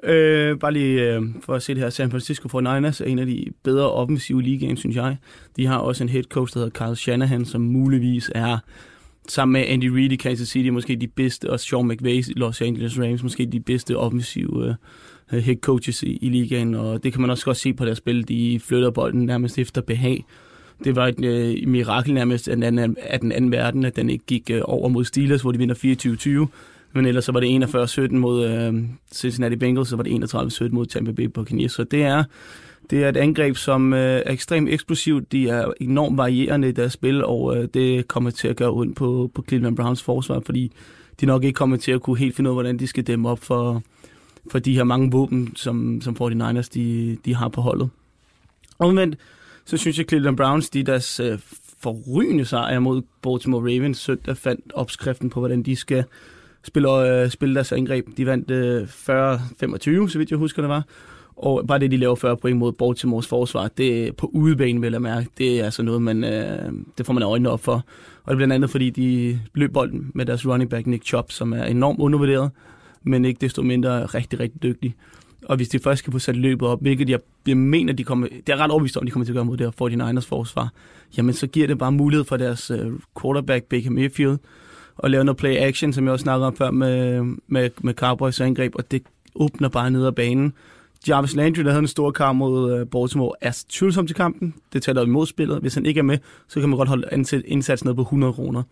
Øh, 0.04 0.58
bare 0.58 0.72
lige 0.72 1.14
øh, 1.14 1.22
for 1.40 1.54
at 1.54 1.62
se 1.62 1.74
det 1.74 1.82
her, 1.82 1.90
San 1.90 2.10
Francisco 2.10 2.48
49ers 2.48 3.02
er 3.02 3.04
en 3.06 3.18
af 3.18 3.26
de 3.26 3.44
bedre 3.62 3.90
offensive 3.92 4.42
ligaen, 4.42 4.76
synes 4.76 4.96
jeg. 4.96 5.16
De 5.56 5.66
har 5.66 5.78
også 5.78 6.04
en 6.04 6.08
head 6.08 6.22
coach, 6.22 6.54
der 6.54 6.60
hedder 6.60 6.86
Kyle 6.86 6.96
Shanahan, 6.96 7.44
som 7.44 7.60
muligvis 7.60 8.30
er 8.34 8.58
sammen 9.28 9.52
med 9.52 9.68
Andy 9.68 9.84
Reid 9.84 10.12
i 10.12 10.16
Kansas 10.16 10.48
City, 10.48 10.68
måske 10.68 10.96
de 10.96 11.08
bedste, 11.08 11.50
og 11.50 11.60
Sean 11.60 11.88
McVay 11.88 12.28
i 12.28 12.32
Los 12.36 12.60
Angeles 12.60 13.00
Rams, 13.00 13.22
måske 13.22 13.46
de 13.46 13.60
bedste 13.60 13.96
offensive 13.96 14.76
øh, 15.32 15.38
head 15.38 15.56
coaches 15.56 16.02
i, 16.02 16.18
i 16.22 16.28
ligaen, 16.28 16.74
og 16.74 17.04
det 17.04 17.12
kan 17.12 17.20
man 17.20 17.30
også 17.30 17.44
godt 17.44 17.56
se 17.56 17.72
på 17.72 17.84
deres 17.84 17.98
spil. 17.98 18.28
De 18.28 18.60
flytter 18.60 18.90
bolden 18.90 19.26
nærmest 19.26 19.58
efter 19.58 19.80
behag. 19.80 20.24
Det 20.84 20.96
var 20.96 21.06
et 21.06 21.24
øh, 21.24 21.68
mirakel 21.68 22.14
nærmest 22.14 22.48
af 22.48 22.56
den, 22.56 22.62
anden, 22.62 22.96
af 23.02 23.20
den 23.20 23.32
anden 23.32 23.52
verden, 23.52 23.84
at 23.84 23.96
den 23.96 24.10
ikke 24.10 24.24
gik 24.26 24.50
øh, 24.50 24.60
over 24.64 24.88
mod 24.88 25.04
Steelers, 25.04 25.42
hvor 25.42 25.52
de 25.52 25.58
vinder 25.58 26.46
24-20. 26.46 26.48
Men 26.92 27.06
ellers 27.06 27.24
så 27.24 27.32
var 27.32 27.40
det 27.40 27.64
41-17 28.10 28.14
mod 28.16 28.46
øh, 28.46 28.84
Cincinnati 29.12 29.56
Bengals, 29.56 29.88
så 29.88 29.96
var 29.96 30.02
det 30.02 30.34
31-17 30.34 30.68
mod 30.70 30.86
Tampa 30.86 31.12
Bay 31.12 31.24
Buccaneers. 31.24 31.72
Så 31.72 31.84
det 31.84 32.02
er, 32.02 32.24
det 32.90 33.04
er 33.04 33.08
et 33.08 33.16
angreb, 33.16 33.56
som 33.56 33.92
øh, 33.92 34.22
er 34.26 34.32
ekstremt 34.32 34.68
eksplosivt. 34.68 35.32
De 35.32 35.48
er 35.48 35.72
enormt 35.80 36.16
varierende 36.16 36.68
i 36.68 36.72
deres 36.72 36.92
spil, 36.92 37.24
og 37.24 37.56
øh, 37.56 37.68
det 37.74 38.08
kommer 38.08 38.30
til 38.30 38.48
at 38.48 38.56
gøre 38.56 38.70
ondt 38.70 38.96
på, 38.96 39.30
på 39.34 39.44
Cleveland 39.48 39.76
Browns 39.76 40.02
forsvar, 40.02 40.40
fordi 40.40 40.72
de 41.20 41.26
nok 41.26 41.44
ikke 41.44 41.56
kommer 41.56 41.76
til 41.76 41.92
at 41.92 42.02
kunne 42.02 42.18
helt 42.18 42.36
finde 42.36 42.50
ud 42.50 42.52
af, 42.52 42.54
hvordan 42.54 42.78
de 42.78 42.86
skal 42.86 43.04
dæmme 43.04 43.28
op 43.28 43.38
for, 43.38 43.82
for 44.50 44.58
de 44.58 44.74
her 44.74 44.84
mange 44.84 45.10
våben, 45.10 45.52
som, 45.56 46.00
som 46.00 46.16
49ers 46.20 46.68
de, 46.74 47.16
de 47.24 47.34
har 47.34 47.48
på 47.48 47.60
holdet. 47.60 47.90
Omvendt, 48.78 49.16
så 49.68 49.76
synes 49.76 49.98
jeg, 49.98 50.06
Cleveland 50.08 50.36
Browns, 50.36 50.70
de 50.70 50.82
deres 50.82 51.20
øh, 51.20 51.38
forrygende 51.80 52.44
sejr 52.44 52.78
mod 52.78 53.02
Baltimore 53.22 53.62
Ravens 53.62 53.98
søndag 53.98 54.36
fandt 54.36 54.72
opskriften 54.74 55.30
på, 55.30 55.40
hvordan 55.40 55.62
de 55.62 55.76
skal 55.76 56.04
spille, 56.62 57.22
øh, 57.22 57.30
spille 57.30 57.54
deres 57.54 57.72
angreb. 57.72 58.06
De 58.16 58.26
vandt 58.26 58.50
øh, 58.50 58.82
40-25, 58.82 58.88
så 60.08 60.14
vidt 60.18 60.30
jeg 60.30 60.38
husker 60.38 60.62
det 60.62 60.68
var. 60.68 60.84
Og 61.36 61.66
bare 61.66 61.78
det, 61.78 61.90
de 61.90 61.96
laver 61.96 62.14
40 62.14 62.36
point 62.36 62.58
mod 62.58 62.72
Baltimores 62.72 63.26
forsvar, 63.26 63.68
det 63.68 64.06
er 64.06 64.12
på 64.12 64.30
udebane, 64.32 64.80
vil 64.80 64.92
jeg 64.92 65.02
mærke. 65.02 65.28
Det 65.38 65.60
er 65.60 65.64
altså 65.64 65.82
noget, 65.82 66.02
man, 66.02 66.24
øh, 66.24 66.72
det 66.98 67.06
får 67.06 67.12
man 67.12 67.22
øjnene 67.22 67.50
op 67.50 67.60
for. 67.60 67.84
Og 68.24 68.26
det 68.26 68.32
er 68.32 68.36
blandt 68.36 68.54
andet, 68.54 68.70
fordi 68.70 68.90
de 68.90 69.38
løb 69.54 69.72
bolden 69.72 70.10
med 70.14 70.26
deres 70.26 70.46
running 70.46 70.70
back 70.70 70.86
Nick 70.86 71.04
Chubb, 71.04 71.30
som 71.30 71.52
er 71.52 71.64
enormt 71.64 72.00
undervurderet, 72.00 72.50
men 73.02 73.24
ikke 73.24 73.40
desto 73.40 73.62
mindre 73.62 74.06
rigtig, 74.06 74.40
rigtig 74.40 74.62
dygtig. 74.62 74.94
Og 75.44 75.56
hvis 75.56 75.68
de 75.68 75.78
først 75.78 76.04
kan 76.04 76.12
få 76.12 76.18
sat 76.18 76.36
løbet 76.36 76.68
op, 76.68 76.80
hvilket 76.80 77.10
jeg, 77.10 77.18
jeg 77.46 77.56
mener, 77.56 77.92
de 77.92 78.04
kommer, 78.04 78.28
det 78.46 78.52
er 78.52 78.56
ret 78.56 78.70
overbevist 78.70 78.96
om, 78.96 79.04
de 79.04 79.10
kommer 79.10 79.24
til 79.24 79.32
at 79.32 79.34
gøre 79.34 79.44
mod 79.44 79.56
det 79.56 79.74
her 79.80 80.16
49ers 80.18 80.28
forsvar, 80.28 80.72
jamen 81.16 81.34
så 81.34 81.46
giver 81.46 81.66
det 81.66 81.78
bare 81.78 81.92
mulighed 81.92 82.24
for 82.24 82.36
deres 82.36 82.70
uh, 82.70 82.92
quarterback 83.22 83.64
Baker 83.64 83.90
Mayfield 83.90 84.38
at 85.04 85.10
lave 85.10 85.24
noget 85.24 85.36
play 85.36 85.56
action, 85.56 85.92
som 85.92 86.04
jeg 86.04 86.12
også 86.12 86.22
snakkede 86.22 86.46
om 86.46 86.56
før 86.56 86.70
med, 86.70 87.22
med, 87.46 87.70
med 87.80 87.94
Cowboys 87.94 88.40
angreb, 88.40 88.74
og 88.74 88.90
det 88.90 89.02
åbner 89.34 89.68
bare 89.68 89.90
ned 89.90 90.06
ad 90.06 90.12
banen. 90.12 90.52
Jarvis 91.08 91.36
Landry, 91.36 91.62
der 91.62 91.70
havde 91.70 91.80
en 91.82 91.88
stor 91.88 92.10
kamp 92.10 92.38
mod 92.38 92.80
uh, 92.80 92.88
Baltimore, 92.88 93.32
er 93.40 93.64
tvivlsom 93.68 94.06
til 94.06 94.16
kampen. 94.16 94.54
Det 94.72 94.82
taler 94.82 95.02
imod 95.02 95.26
spillet. 95.26 95.60
Hvis 95.60 95.74
han 95.74 95.86
ikke 95.86 95.98
er 95.98 96.02
med, 96.02 96.18
så 96.48 96.60
kan 96.60 96.68
man 96.68 96.76
godt 96.76 96.88
holde 96.88 97.08
indsatsen 97.46 97.88
ned 97.88 97.94
på 97.94 98.02
100 98.02 98.32
kroner. 98.32 98.62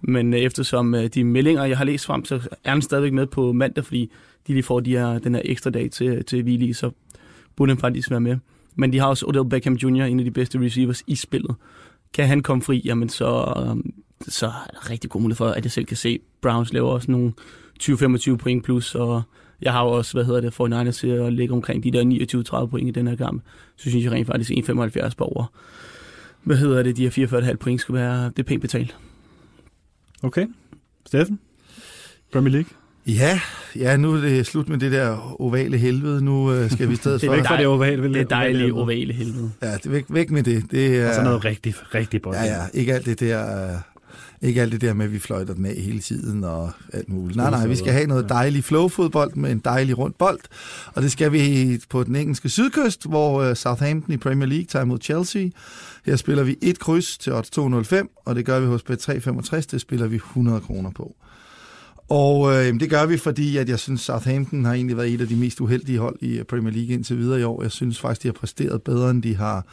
Men 0.00 0.34
uh, 0.34 0.40
eftersom 0.40 0.94
uh, 0.94 1.04
de 1.04 1.24
meldinger, 1.24 1.64
jeg 1.64 1.78
har 1.78 1.84
læst 1.84 2.06
frem, 2.06 2.24
så 2.24 2.34
er 2.64 2.70
han 2.70 2.82
stadigvæk 2.82 3.12
med 3.12 3.26
på 3.26 3.52
mandag, 3.52 3.84
fordi 3.84 4.10
de 4.46 4.52
lige 4.52 4.62
får 4.62 4.80
de 4.80 4.90
her, 4.90 5.18
den 5.18 5.34
her 5.34 5.42
ekstra 5.44 5.70
dag 5.70 5.90
til, 5.90 6.24
til 6.24 6.42
hvile 6.42 6.74
så 6.74 6.90
burde 7.56 7.70
han 7.70 7.78
faktisk 7.78 8.10
være 8.10 8.20
med. 8.20 8.36
Men 8.76 8.92
de 8.92 8.98
har 8.98 9.06
også 9.06 9.26
Odell 9.26 9.48
Beckham 9.48 9.74
Jr., 9.74 10.04
en 10.04 10.18
af 10.18 10.24
de 10.24 10.30
bedste 10.30 10.60
receivers 10.60 11.02
i 11.06 11.14
spillet. 11.14 11.54
Kan 12.14 12.26
han 12.26 12.42
komme 12.42 12.62
fri, 12.62 12.82
jamen 12.84 13.08
så, 13.08 13.54
øhm, 13.56 13.92
så 14.28 14.46
er 14.46 14.70
der 14.72 14.90
rigtig 14.90 15.10
god 15.10 15.20
mulighed 15.20 15.36
for, 15.36 15.48
at 15.48 15.64
jeg 15.64 15.72
selv 15.72 15.86
kan 15.86 15.96
se, 15.96 16.18
Browns 16.40 16.72
laver 16.72 16.90
også 16.90 17.10
nogle 17.10 17.32
20-25 17.82 18.36
point 18.36 18.64
plus, 18.64 18.94
og 18.94 19.22
jeg 19.62 19.72
har 19.72 19.84
jo 19.84 19.90
også, 19.90 20.12
hvad 20.12 20.24
hedder 20.24 20.40
det, 20.40 20.54
for 20.54 20.68
49 20.68 20.92
til 20.92 21.08
at 21.08 21.32
ligge 21.32 21.54
omkring 21.54 21.84
de 21.84 21.90
der 21.90 22.62
29-30 22.64 22.66
point 22.66 22.88
i 22.88 22.90
den 22.90 23.06
her 23.06 23.16
kamp. 23.16 23.42
Så 23.76 23.90
synes 23.90 24.04
jeg 24.04 24.12
rent 24.12 24.26
faktisk 24.26 24.50
1,75 24.50 25.14
på 25.16 25.24
over. 25.24 25.52
Hvad 26.42 26.56
hedder 26.56 26.82
det, 26.82 26.96
de 26.96 27.08
her 27.08 27.26
44,5 27.26 27.56
point 27.56 27.80
skulle 27.80 28.00
være, 28.00 28.24
det 28.24 28.38
er 28.38 28.42
pænt 28.42 28.60
betalt. 28.60 28.96
Okay. 30.22 30.46
Steffen? 31.06 31.40
Premier 32.32 32.52
League? 32.52 32.79
Ja, 33.06 33.40
ja, 33.76 33.96
nu 33.96 34.14
er 34.14 34.20
det 34.20 34.46
slut 34.46 34.68
med 34.68 34.78
det 34.78 34.92
der 34.92 35.40
ovale 35.40 35.76
helvede. 35.78 36.24
Nu 36.24 36.52
øh, 36.52 36.70
skal 36.70 36.88
vi 36.88 36.92
i 36.92 36.96
stedet 36.96 37.20
Det 37.20 37.26
er 37.26 37.30
for... 37.30 37.36
væk 37.36 37.46
fra 37.46 37.56
det 37.56 37.66
ovale. 37.66 38.08
Det 38.08 38.20
er 38.20 38.24
dejligt 38.24 38.72
ovale 38.72 39.12
helvede. 39.12 39.50
Ja, 39.62 39.74
det 39.74 39.86
er 39.86 39.90
væk, 39.90 40.04
væk 40.08 40.30
med 40.30 40.42
det. 40.42 40.64
Det 40.70 40.96
er 40.96 41.08
Og 41.08 41.14
så 41.14 41.22
noget 41.22 41.44
rigtig, 41.44 41.74
rigtig 41.94 42.22
bold. 42.22 42.36
Ja, 42.36 42.44
ja, 42.44 42.62
ikke 42.74 42.94
alt 42.94 43.06
det 43.06 43.20
der... 43.20 43.70
Øh, 43.70 43.76
ikke 44.42 44.62
alt 44.62 44.72
det 44.72 44.80
der 44.80 44.94
med, 44.94 45.04
at 45.04 45.12
vi 45.12 45.18
fløjter 45.18 45.54
den 45.54 45.66
af 45.66 45.74
hele 45.74 46.00
tiden 46.00 46.44
og 46.44 46.70
alt 46.92 47.08
muligt. 47.08 47.36
Nej, 47.36 47.50
nej, 47.50 47.66
vi 47.66 47.76
skal 47.76 47.92
have 47.92 48.06
noget 48.06 48.28
dejlig 48.28 48.64
flowfodbold 48.64 49.34
med 49.34 49.50
en 49.50 49.58
dejlig 49.58 49.98
rund 49.98 50.14
bold. 50.18 50.40
Og 50.94 51.02
det 51.02 51.12
skal 51.12 51.32
vi 51.32 51.80
på 51.88 52.04
den 52.04 52.16
engelske 52.16 52.48
sydkyst, 52.48 53.08
hvor 53.08 53.42
øh, 53.42 53.56
Southampton 53.56 54.14
i 54.14 54.16
Premier 54.16 54.48
League 54.48 54.64
tager 54.66 54.82
imod 54.82 54.98
Chelsea. 55.02 55.48
Her 56.06 56.16
spiller 56.16 56.42
vi 56.42 56.56
et 56.62 56.78
kryds 56.78 57.18
til 57.18 57.32
odds 57.32 57.50
205, 57.50 58.10
og 58.24 58.36
det 58.36 58.46
gør 58.46 58.60
vi 58.60 58.66
hos 58.66 58.82
Bet365. 58.90 59.66
Det 59.70 59.80
spiller 59.80 60.06
vi 60.06 60.16
100 60.16 60.60
kroner 60.60 60.90
på. 60.90 61.16
Og 62.10 62.52
øh, 62.52 62.80
det 62.80 62.90
gør 62.90 63.06
vi, 63.06 63.16
fordi 63.16 63.56
at 63.56 63.68
jeg 63.68 63.78
synes, 63.78 64.00
Southampton 64.00 64.64
har 64.64 64.74
egentlig 64.74 64.96
været 64.96 65.14
et 65.14 65.20
af 65.20 65.28
de 65.28 65.36
mest 65.36 65.60
uheldige 65.60 65.98
hold 65.98 66.16
i 66.20 66.38
øh, 66.38 66.44
Premier 66.44 66.72
League 66.72 66.94
indtil 66.94 67.18
videre 67.18 67.40
i 67.40 67.42
år. 67.42 67.62
Jeg 67.62 67.70
synes 67.70 68.00
faktisk, 68.00 68.22
de 68.22 68.28
har 68.28 68.32
præsteret 68.32 68.82
bedre, 68.82 69.10
end 69.10 69.22
de 69.22 69.36
har 69.36 69.66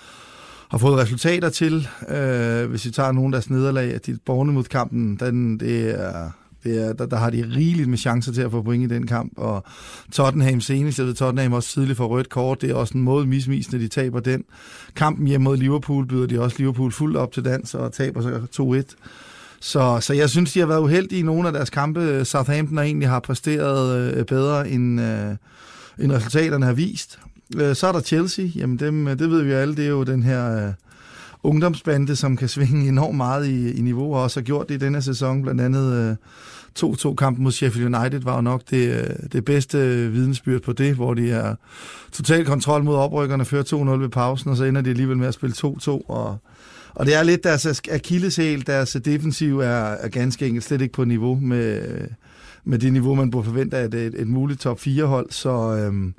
har 0.69 0.77
fået 0.77 0.97
resultater 0.97 1.49
til. 1.49 1.87
Øh, 2.09 2.69
hvis 2.69 2.85
vi 2.85 2.91
tager 2.91 3.11
nogle 3.11 3.27
af 3.27 3.31
deres 3.31 3.49
nederlag, 3.49 3.93
at 3.93 4.05
de 4.05 4.17
Bournemouth-kampen, 4.25 5.17
den, 5.19 5.59
det 5.59 5.89
er, 5.99 6.31
det 6.63 6.87
er, 6.87 6.93
der, 6.93 7.05
der 7.05 7.17
har 7.17 7.29
de 7.29 7.51
rigeligt 7.55 7.89
med 7.89 7.97
chancer 7.97 8.33
til 8.33 8.41
at 8.41 8.51
få 8.51 8.61
point 8.61 8.91
i 8.91 8.95
den 8.95 9.07
kamp, 9.07 9.33
og 9.37 9.63
Tottenham 10.11 10.61
senest, 10.61 10.99
jeg 10.99 11.07
ved, 11.07 11.13
Tottenham 11.13 11.53
også 11.53 11.69
tidligt 11.69 11.97
for 11.97 12.07
rødt 12.07 12.29
kort, 12.29 12.61
det 12.61 12.71
er 12.71 12.75
også 12.75 12.97
en 12.97 13.03
måde 13.03 13.25
misvisende, 13.25 13.83
de 13.83 13.87
taber 13.87 14.19
den. 14.19 14.43
Kampen 14.95 15.27
hjemme 15.27 15.43
mod 15.43 15.57
Liverpool 15.57 16.05
byder 16.05 16.27
de 16.27 16.41
også 16.41 16.55
Liverpool 16.59 16.91
fuldt 16.91 17.17
op 17.17 17.31
til 17.31 17.45
dans, 17.45 17.73
og 17.73 17.93
taber 17.93 18.21
så 18.21 18.83
2-1. 18.91 18.95
Så, 19.59 19.97
så 20.01 20.13
jeg 20.13 20.29
synes, 20.29 20.53
de 20.53 20.59
har 20.59 20.67
været 20.67 20.79
uheldige 20.79 21.19
i 21.19 21.23
nogle 21.23 21.47
af 21.47 21.53
deres 21.53 21.69
kampe. 21.69 22.25
Southampton 22.25 22.77
har 22.77 22.83
egentlig 22.83 23.09
har 23.09 23.19
præsteret 23.19 24.13
øh, 24.15 24.25
bedre, 24.25 24.69
end, 24.69 25.01
øh, 25.01 25.35
end 25.99 26.11
resultaterne 26.11 26.65
har 26.65 26.73
vist. 26.73 27.19
Øh, 27.57 27.75
så 27.75 27.87
er 27.87 27.91
der 27.91 28.01
Chelsea. 28.01 28.45
Jamen, 28.55 28.79
dem, 28.79 29.07
øh, 29.07 29.19
det 29.19 29.31
ved 29.31 29.41
vi 29.41 29.51
alle, 29.51 29.75
det 29.75 29.85
er 29.85 29.89
jo 29.89 30.03
den 30.03 30.23
her... 30.23 30.67
Øh, 30.67 30.73
ungdomsbande, 31.43 32.15
som 32.15 32.37
kan 32.37 32.47
svinge 32.47 32.87
enormt 32.89 33.17
meget 33.17 33.47
i, 33.47 33.71
i 33.71 33.81
niveau, 33.81 34.15
og 34.15 34.23
også 34.23 34.39
har 34.39 34.43
gjort 34.43 34.69
det 34.69 34.75
i 34.75 34.77
denne 34.77 35.01
sæson. 35.01 35.41
Blandt 35.41 35.61
andet 35.61 35.93
øh, 35.93 36.15
2-2-kampen 36.79 37.43
mod 37.43 37.51
Sheffield 37.51 37.95
United 37.95 38.19
var 38.19 38.35
jo 38.35 38.41
nok 38.41 38.61
det, 38.69 39.01
øh, 39.01 39.15
det 39.31 39.45
bedste 39.45 39.77
vidensbyrd 40.11 40.61
på 40.61 40.73
det, 40.73 40.95
hvor 40.95 41.13
de 41.13 41.31
er 41.31 41.55
total 42.11 42.45
kontrol 42.45 42.83
mod 42.83 42.95
oprykkerne, 42.95 43.45
fører 43.45 43.63
2-0 43.63 43.75
ved 43.75 44.09
pausen, 44.09 44.51
og 44.51 44.57
så 44.57 44.63
ender 44.63 44.81
de 44.81 44.89
alligevel 44.89 45.17
med 45.17 45.27
at 45.27 45.33
spille 45.33 45.55
2-2, 45.57 45.89
og 45.89 46.37
og 46.97 47.05
det 47.05 47.15
er 47.15 47.23
lidt 47.23 47.43
deres 47.43 47.81
akilleshæl, 47.91 48.67
deres 48.67 48.97
defensiv 49.05 49.59
er, 49.59 49.67
er 49.67 50.07
ganske 50.07 50.47
enkelt 50.47 50.65
slet 50.65 50.81
ikke 50.81 50.93
på 50.93 51.05
niveau 51.05 51.39
med, 51.41 51.81
med 52.63 52.79
det 52.79 52.93
niveau, 52.93 53.15
man 53.15 53.31
burde 53.31 53.45
forvente 53.45 53.77
af 53.77 53.85
et, 53.85 53.93
et, 53.93 54.21
et 54.21 54.27
muligt 54.27 54.59
top 54.59 54.79
4-hold. 54.79 55.31
Så, 55.31 55.49
øhm, 55.49 56.13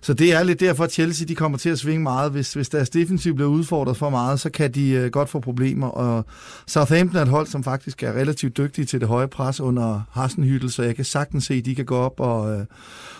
så 0.00 0.14
det 0.14 0.32
er 0.32 0.42
lidt 0.42 0.60
derfor, 0.60 0.84
at 0.84 0.92
Chelsea 0.92 1.26
de 1.26 1.34
kommer 1.34 1.58
til 1.58 1.70
at 1.70 1.78
svinge 1.78 2.02
meget. 2.02 2.32
Hvis, 2.32 2.54
hvis 2.54 2.68
deres 2.68 2.90
defensiv 2.90 3.34
bliver 3.34 3.50
udfordret 3.50 3.96
for 3.96 4.10
meget, 4.10 4.40
så 4.40 4.50
kan 4.50 4.72
de 4.72 4.90
øh, 4.90 5.10
godt 5.10 5.28
få 5.28 5.40
problemer. 5.40 5.86
Og 5.86 6.24
Southampton 6.66 7.18
er 7.18 7.22
et 7.22 7.28
hold, 7.28 7.46
som 7.46 7.64
faktisk 7.64 8.02
er 8.02 8.12
relativt 8.12 8.56
dygtige 8.56 8.84
til 8.84 9.00
det 9.00 9.08
høje 9.08 9.28
pres 9.28 9.60
under 9.60 10.00
Hasenhyttel, 10.12 10.70
så 10.70 10.82
jeg 10.82 10.96
kan 10.96 11.04
sagtens 11.04 11.44
se, 11.44 11.54
at 11.54 11.64
de 11.64 11.74
kan 11.74 11.84
gå 11.84 11.96
op 11.96 12.20
og, 12.20 12.52
øh, 12.52 12.64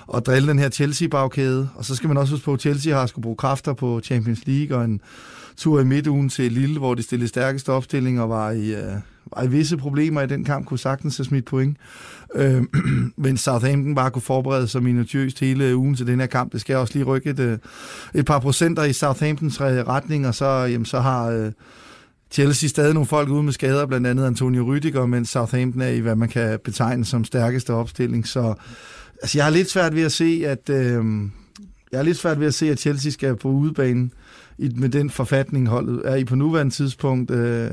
og 0.06 0.26
drille 0.26 0.48
den 0.48 0.58
her 0.58 0.68
Chelsea-bagkæde. 0.68 1.68
Og 1.74 1.84
så 1.84 1.94
skal 1.94 2.08
man 2.08 2.16
også 2.16 2.32
huske 2.32 2.44
på, 2.44 2.52
at 2.52 2.60
Chelsea 2.60 2.94
har 2.94 3.06
skulle 3.06 3.22
bruge 3.22 3.36
kræfter 3.36 3.72
på 3.72 4.00
Champions 4.04 4.46
League 4.46 4.76
og 4.76 4.84
en 4.84 5.00
tur 5.56 5.80
i 5.80 5.84
midtugen 5.84 6.28
til 6.28 6.52
Lille, 6.52 6.78
hvor 6.78 6.94
de 6.94 7.02
stillede 7.02 7.28
stærkeste 7.28 7.72
opstillinger 7.72 8.22
og 8.22 8.28
var 8.28 8.50
i, 8.50 8.74
øh, 8.74 8.92
var 9.36 9.42
i 9.42 9.48
visse 9.48 9.76
problemer 9.76 10.22
i 10.22 10.26
den 10.26 10.44
kamp, 10.44 10.66
kunne 10.66 10.78
sagtens 10.78 11.16
have 11.16 11.24
smidt 11.24 11.44
point. 11.44 11.76
Øh, 12.34 12.62
men 13.16 13.36
Southampton 13.36 13.94
bare 13.94 14.10
kunne 14.10 14.22
forberede 14.22 14.68
sig 14.68 14.82
minutiøst 14.82 15.40
hele 15.40 15.76
ugen 15.76 15.94
til 15.94 16.06
den 16.06 16.20
her 16.20 16.26
kamp. 16.26 16.52
Det 16.52 16.60
skal 16.60 16.76
også 16.76 16.94
lige 16.94 17.04
rykke 17.04 17.30
et, 17.30 17.40
øh, 17.40 17.58
et 18.14 18.24
par 18.24 18.38
procenter 18.38 18.84
i 18.84 18.92
Southamptons 18.92 19.60
retning, 19.60 20.26
og 20.26 20.34
så, 20.34 20.64
øh, 20.64 20.72
jamen, 20.72 20.86
så 20.86 21.00
har... 21.00 21.26
Øh, 21.26 21.52
Chelsea 22.30 22.68
stadig 22.68 22.94
nogle 22.94 23.06
folk 23.06 23.28
ude 23.28 23.42
med 23.42 23.52
skader, 23.52 23.86
blandt 23.86 24.06
andet 24.06 24.26
Antonio 24.26 24.76
Rüdiger, 24.76 25.06
men 25.06 25.24
Southampton 25.24 25.82
er 25.82 25.88
i, 25.88 25.98
hvad 25.98 26.16
man 26.16 26.28
kan 26.28 26.58
betegne 26.64 27.04
som 27.04 27.24
stærkeste 27.24 27.74
opstilling. 27.74 28.28
Så 28.28 28.54
altså, 29.22 29.38
jeg 29.38 29.44
har 29.44 29.50
lidt 29.50 29.70
svært 29.70 29.94
ved 29.94 30.02
at 30.02 30.12
se, 30.12 30.42
at 30.46 30.70
øh, 30.70 31.04
jeg 31.92 31.98
har 31.98 32.02
lidt 32.02 32.16
svært 32.16 32.40
ved 32.40 32.46
at 32.46 32.54
se, 32.54 32.70
at 32.70 32.78
Chelsea 32.78 33.10
skal 33.10 33.36
på 33.36 33.48
udebanen 33.48 34.12
i, 34.58 34.70
med 34.76 34.88
den 34.88 35.10
forfatning, 35.10 35.68
holdet 35.68 36.02
er 36.04 36.14
i 36.14 36.24
på 36.24 36.34
nuværende 36.34 36.74
tidspunkt, 36.74 37.30
øh, 37.30 37.70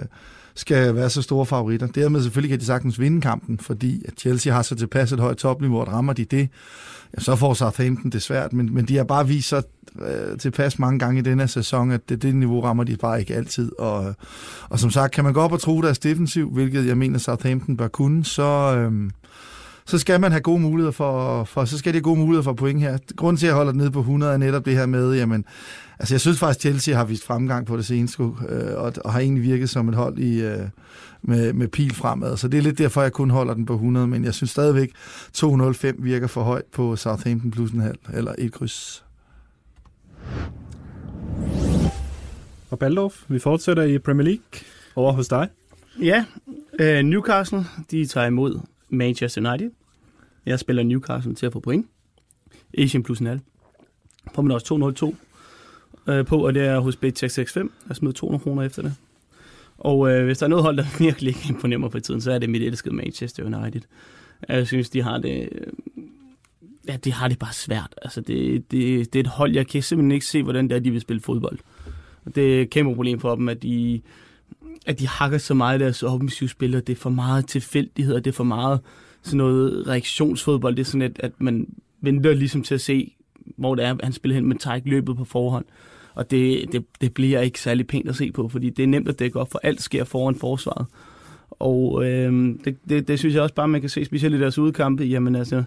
skal 0.55 0.95
være 0.95 1.09
så 1.09 1.21
store 1.21 1.45
favoritter. 1.45 1.87
Dermed 1.87 2.21
selvfølgelig 2.21 2.49
kan 2.49 2.59
de 2.59 2.65
sagtens 2.65 2.99
vinde 2.99 3.21
kampen, 3.21 3.59
fordi 3.59 4.01
at 4.05 4.13
Chelsea 4.19 4.53
har 4.53 4.61
så 4.61 4.75
tilpas 4.75 5.11
et 5.11 5.19
højt 5.19 5.37
topniveau, 5.37 5.81
at 5.81 5.87
rammer 5.87 6.13
de 6.13 6.25
det, 6.25 6.49
ja, 7.17 7.21
så 7.21 7.35
får 7.35 7.53
Southampton 7.53 8.11
det 8.11 8.21
svært, 8.21 8.53
men, 8.53 8.73
men 8.73 8.85
de 8.85 8.97
har 8.97 9.03
bare 9.03 9.27
vist 9.27 9.49
så 9.49 9.61
øh, 10.01 10.37
tilpas 10.37 10.79
mange 10.79 10.99
gange 10.99 11.19
i 11.19 11.23
denne 11.23 11.47
sæson, 11.47 11.91
at 11.91 12.09
det, 12.09 12.21
det 12.21 12.35
niveau 12.35 12.61
rammer 12.61 12.83
de 12.83 12.97
bare 12.97 13.19
ikke 13.19 13.35
altid. 13.35 13.79
Og, 13.79 14.15
og 14.69 14.79
som 14.79 14.89
sagt, 14.89 15.13
kan 15.13 15.23
man 15.23 15.33
gå 15.33 15.41
op 15.41 15.51
og 15.51 15.61
tro 15.61 15.81
deres 15.81 15.99
defensiv, 15.99 16.49
hvilket 16.49 16.87
jeg 16.87 16.97
mener 16.97 17.19
Southampton 17.19 17.77
bør 17.77 17.87
kunne, 17.87 18.25
så... 18.25 18.75
Øh, 18.77 19.09
så 19.85 19.99
skal 19.99 20.21
man 20.21 20.31
have 20.31 20.41
gode 20.41 20.59
muligheder 20.59 20.91
for, 20.91 21.43
for 21.43 21.65
så 21.65 21.77
skal 21.77 21.93
det 21.93 22.03
gode 22.03 22.19
muligheder 22.19 22.43
for 22.43 22.53
point 22.53 22.81
her. 22.81 22.97
Grunden 23.15 23.37
til, 23.37 23.45
at 23.45 23.49
jeg 23.49 23.55
holder 23.55 23.71
den 23.71 23.79
nede 23.79 23.91
på 23.91 23.99
100, 23.99 24.33
er 24.33 24.37
netop 24.37 24.65
det 24.65 24.75
her 24.75 24.85
med, 24.85 25.15
jamen, 25.15 25.45
altså 25.99 26.13
jeg 26.13 26.21
synes 26.21 26.39
faktisk, 26.39 26.59
Chelsea 26.59 26.95
har 26.95 27.05
vist 27.05 27.23
fremgang 27.25 27.65
på 27.65 27.77
det 27.77 27.85
seneste, 27.85 28.23
øh, 28.23 28.31
og, 28.75 28.93
og 29.05 29.13
har 29.13 29.19
egentlig 29.19 29.43
virket 29.43 29.69
som 29.69 29.89
et 29.89 29.95
hold 29.95 30.17
i, 30.17 30.41
øh, 30.41 30.67
med, 31.21 31.53
med 31.53 31.67
pil 31.67 31.95
fremad. 31.95 32.37
Så 32.37 32.47
det 32.47 32.57
er 32.57 32.61
lidt 32.61 32.77
derfor, 32.77 33.01
jeg 33.01 33.11
kun 33.11 33.29
holder 33.29 33.53
den 33.53 33.65
på 33.65 33.73
100, 33.73 34.07
men 34.07 34.25
jeg 34.25 34.33
synes 34.33 34.51
stadigvæk, 34.51 34.91
205 35.33 35.95
virker 35.99 36.27
for 36.27 36.43
højt 36.43 36.65
på 36.73 36.95
Southampton 36.95 37.51
plus 37.51 37.71
en 37.71 37.81
halv, 37.81 37.99
eller 38.13 38.33
et 38.37 38.51
kryds. 38.51 39.05
Og 42.69 42.79
Baldorf, 42.79 43.23
vi 43.27 43.39
fortsætter 43.39 43.83
i 43.83 43.99
Premier 43.99 44.25
League 44.25 44.67
over 44.95 45.13
hos 45.13 45.27
dig. 45.27 45.47
Ja, 46.01 46.25
øh, 46.79 47.03
Newcastle, 47.03 47.65
de 47.91 48.05
tager 48.05 48.27
imod 48.27 48.59
Manchester 48.93 49.49
United. 49.49 49.71
Jeg 50.45 50.59
spiller 50.59 50.83
Newcastle 50.83 51.35
til 51.35 51.45
at 51.45 51.53
få 51.53 51.59
point. 51.59 51.87
Asian 52.77 53.03
plus 53.03 53.19
en 53.19 53.25
halv. 53.27 53.39
Får 54.33 54.41
man 54.41 54.51
også 54.51 54.65
202 54.65 55.15
øh, 56.07 56.25
på, 56.25 56.45
og 56.45 56.53
det 56.53 56.61
er 56.65 56.79
hos 56.79 56.95
Bet665. 56.95 57.69
Jeg 57.87 57.95
smider 57.95 58.13
200 58.13 58.43
kroner 58.43 58.63
efter 58.63 58.81
det. 58.81 58.95
Og 59.77 60.11
øh, 60.11 60.25
hvis 60.25 60.37
der 60.37 60.45
er 60.45 60.49
noget 60.49 60.63
hold, 60.63 60.77
der 60.77 60.85
virkelig 61.05 61.27
ikke 61.27 61.45
imponerer 61.49 61.79
mig 61.79 61.91
på 61.91 61.99
tiden, 61.99 62.21
så 62.21 62.31
er 62.31 62.39
det 62.39 62.49
mit 62.49 62.61
elskede 62.61 62.95
Manchester 62.95 63.43
United. 63.43 63.81
Jeg 64.49 64.67
synes, 64.67 64.89
de 64.89 65.01
har 65.01 65.17
det... 65.17 65.49
Øh, 65.51 65.67
ja, 66.87 66.97
de 66.97 67.13
har 67.13 67.27
det 67.27 67.39
bare 67.39 67.53
svært. 67.53 67.95
Altså, 68.01 68.21
det, 68.21 68.71
det, 68.71 69.13
det 69.13 69.19
er 69.19 69.23
et 69.23 69.27
hold, 69.27 69.53
jeg 69.53 69.67
kan 69.67 69.83
simpelthen 69.83 70.11
ikke 70.11 70.25
se, 70.25 70.43
hvordan 70.43 70.69
det 70.69 70.75
er, 70.75 70.79
de 70.79 70.91
vil 70.91 71.01
spille 71.01 71.21
fodbold. 71.21 71.59
Og 72.25 72.35
det 72.35 72.57
er 72.57 72.61
et 72.61 72.69
kæmpe 72.69 72.95
problem 72.95 73.19
for 73.19 73.35
dem, 73.35 73.49
at 73.49 73.63
de 73.63 74.01
at 74.85 74.99
de 74.99 75.07
hakker 75.07 75.37
så 75.37 75.53
meget 75.53 75.79
i 75.79 75.83
deres 75.83 76.03
offensive 76.03 76.49
spil, 76.49 76.75
og 76.75 76.87
det 76.87 76.93
er 76.93 76.99
for 76.99 77.09
meget 77.09 77.47
tilfældighed, 77.47 78.15
det 78.15 78.27
er 78.27 78.35
for 78.35 78.43
meget 78.43 78.79
sådan 79.21 79.37
noget 79.37 79.87
reaktionsfodbold. 79.87 80.75
Det 80.75 80.81
er 80.81 80.85
sådan, 80.85 81.01
at, 81.01 81.19
at 81.19 81.31
man 81.37 81.67
venter 82.01 82.33
ligesom 82.33 82.63
til 82.63 82.75
at 82.75 82.81
se, 82.81 83.15
hvor 83.57 83.75
det 83.75 83.85
er, 83.85 83.95
han 84.03 84.13
spiller 84.13 84.35
hen, 84.35 84.45
men 84.45 84.57
tager 84.57 84.75
ikke 84.75 84.89
løbet 84.89 85.17
på 85.17 85.25
forhånd. 85.25 85.65
Og 86.15 86.31
det, 86.31 86.71
det, 86.71 86.85
det 87.01 87.13
bliver 87.13 87.39
ikke 87.39 87.59
særlig 87.59 87.87
pænt 87.87 88.09
at 88.09 88.15
se 88.15 88.31
på, 88.31 88.49
fordi 88.49 88.69
det 88.69 88.83
er 88.83 88.87
nemt 88.87 89.09
at 89.09 89.19
dække 89.19 89.39
op, 89.39 89.51
for 89.51 89.59
alt 89.63 89.81
sker 89.81 90.03
foran 90.03 90.35
forsvaret. 90.35 90.85
Og 91.49 92.05
øh, 92.05 92.55
det, 92.65 92.77
det, 92.89 93.07
det 93.07 93.19
synes 93.19 93.35
jeg 93.35 93.43
også 93.43 93.55
bare, 93.55 93.67
man 93.67 93.81
kan 93.81 93.89
se, 93.89 94.05
specielt 94.05 94.35
i 94.35 94.39
deres 94.39 94.57
udkampe, 94.59 95.03
jamen 95.03 95.35
altså, 95.35 95.63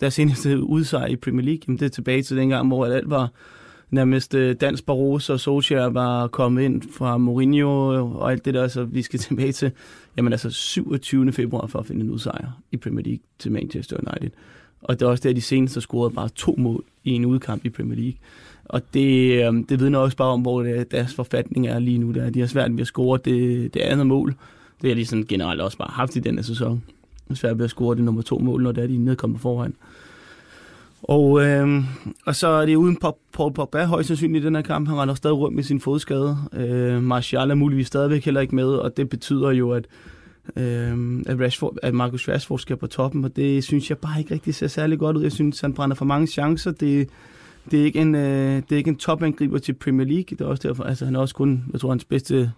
deres 0.00 0.14
seneste 0.14 0.62
udsejr 0.62 1.06
i 1.06 1.16
Premier 1.16 1.44
League, 1.44 1.60
jamen 1.66 1.78
det 1.78 1.84
er 1.84 1.90
tilbage 1.90 2.22
til 2.22 2.36
dengang, 2.36 2.68
hvor 2.68 2.86
alt 2.86 3.10
var 3.10 3.30
nærmest 3.90 4.34
øh, 4.34 4.56
Dans 4.60 4.82
Barroso 4.82 5.32
og 5.32 5.40
Solskjaer 5.40 5.86
var 5.86 6.26
kommet 6.26 6.62
ind 6.62 6.82
fra 6.92 7.16
Mourinho 7.16 8.06
og 8.06 8.32
alt 8.32 8.44
det 8.44 8.54
der, 8.54 8.68
så 8.68 8.84
vi 8.84 9.02
skal 9.02 9.18
tilbage 9.28 9.52
til, 9.52 9.70
jamen 10.16 10.32
altså 10.32 10.50
27. 10.50 11.32
februar 11.32 11.66
for 11.66 11.78
at 11.78 11.86
finde 11.86 12.04
en 12.04 12.10
udsejr 12.10 12.60
i 12.72 12.76
Premier 12.76 13.04
League 13.04 13.22
til 13.38 13.52
Manchester 13.52 13.96
United. 13.96 14.30
Og 14.82 15.00
det 15.00 15.06
er 15.06 15.10
også 15.10 15.28
der, 15.28 15.34
de 15.34 15.40
seneste 15.40 15.80
scorede 15.80 16.14
bare 16.14 16.28
to 16.28 16.54
mål 16.58 16.84
i 17.04 17.10
en 17.10 17.24
udkamp 17.24 17.64
i 17.64 17.70
Premier 17.70 17.96
League. 17.96 18.18
Og 18.64 18.82
det, 18.94 19.32
øh, 19.32 19.64
det 19.68 19.80
vidner 19.80 19.98
også 19.98 20.16
bare 20.16 20.28
om, 20.28 20.40
hvor 20.40 20.62
det, 20.62 20.90
deres 20.90 21.14
forfatning 21.14 21.66
er 21.66 21.78
lige 21.78 21.98
nu. 21.98 22.12
Der. 22.12 22.30
De 22.30 22.40
har 22.40 22.46
svært 22.46 22.72
ved 22.72 22.80
at 22.80 22.86
score 22.86 23.18
det, 23.24 23.74
det 23.74 23.80
andet 23.80 24.06
mål. 24.06 24.34
Det 24.82 24.90
har 24.90 24.94
de 24.94 25.06
sådan 25.06 25.24
generelt 25.28 25.60
også 25.60 25.78
bare 25.78 25.90
haft 25.92 26.16
i 26.16 26.20
denne 26.20 26.42
sæson. 26.42 26.82
Svært 27.34 27.58
ved 27.58 27.64
at 27.64 27.70
score 27.70 27.96
det 27.96 28.04
nummer 28.04 28.22
to 28.22 28.38
mål, 28.38 28.62
når 28.62 28.72
det 28.72 28.84
er 28.84 28.88
de 28.88 28.98
nedkommer 28.98 29.38
foran. 29.38 29.74
Og, 31.02 31.44
øh, 31.44 31.84
og 32.26 32.36
så 32.36 32.46
er 32.48 32.66
det 32.66 32.76
uden 32.76 32.96
Paul 33.32 33.52
Pogba 33.52 33.84
højst 33.84 34.08
sandsynligt 34.08 34.42
i 34.42 34.46
den 34.46 34.54
her 34.54 34.62
kamp. 34.62 34.88
Han 34.88 34.96
render 34.96 35.14
stadig 35.14 35.36
rundt 35.36 35.56
med 35.56 35.62
sin 35.62 35.80
fodskade. 35.80 36.36
Øh, 36.52 37.02
Martial 37.02 37.50
er 37.50 37.54
muligvis 37.54 37.86
stadigvæk 37.86 38.24
heller 38.24 38.40
ikke 38.40 38.54
med, 38.54 38.68
og 38.68 38.96
det 38.96 39.08
betyder 39.08 39.50
jo, 39.50 39.70
at, 39.70 39.86
øh, 40.56 41.22
at, 41.26 41.40
Rashford, 41.40 41.76
at 41.82 41.94
Marcus 41.94 42.28
Rashford 42.28 42.58
skal 42.58 42.76
på 42.76 42.86
toppen, 42.86 43.24
og 43.24 43.36
det 43.36 43.64
synes 43.64 43.90
jeg 43.90 43.98
bare 43.98 44.18
ikke 44.18 44.34
rigtig 44.34 44.54
ser 44.54 44.66
særlig 44.66 44.98
godt 44.98 45.16
ud. 45.16 45.22
Jeg 45.22 45.32
synes, 45.32 45.60
han 45.60 45.74
brænder 45.74 45.96
for 45.96 46.04
mange 46.04 46.26
chancer. 46.26 46.70
Det, 46.70 47.08
det 47.70 47.80
er 47.80 47.84
ikke 47.84 47.98
en, 47.98 48.14
øh, 48.14 48.56
det 48.56 48.72
er 48.72 48.76
ikke 48.76 48.90
en 48.90 48.96
topangriber 48.96 49.58
til 49.58 49.72
Premier 49.72 50.06
League. 50.06 50.24
Det 50.30 50.40
er 50.40 50.44
også 50.44 50.68
derfor, 50.68 50.84
altså 50.84 51.04
han 51.04 51.16
er 51.16 51.20
også 51.20 51.34
kun, 51.34 51.64
jeg 51.72 51.80
tror, 51.80 51.88
hans 51.88 52.04
bedste 52.04 52.52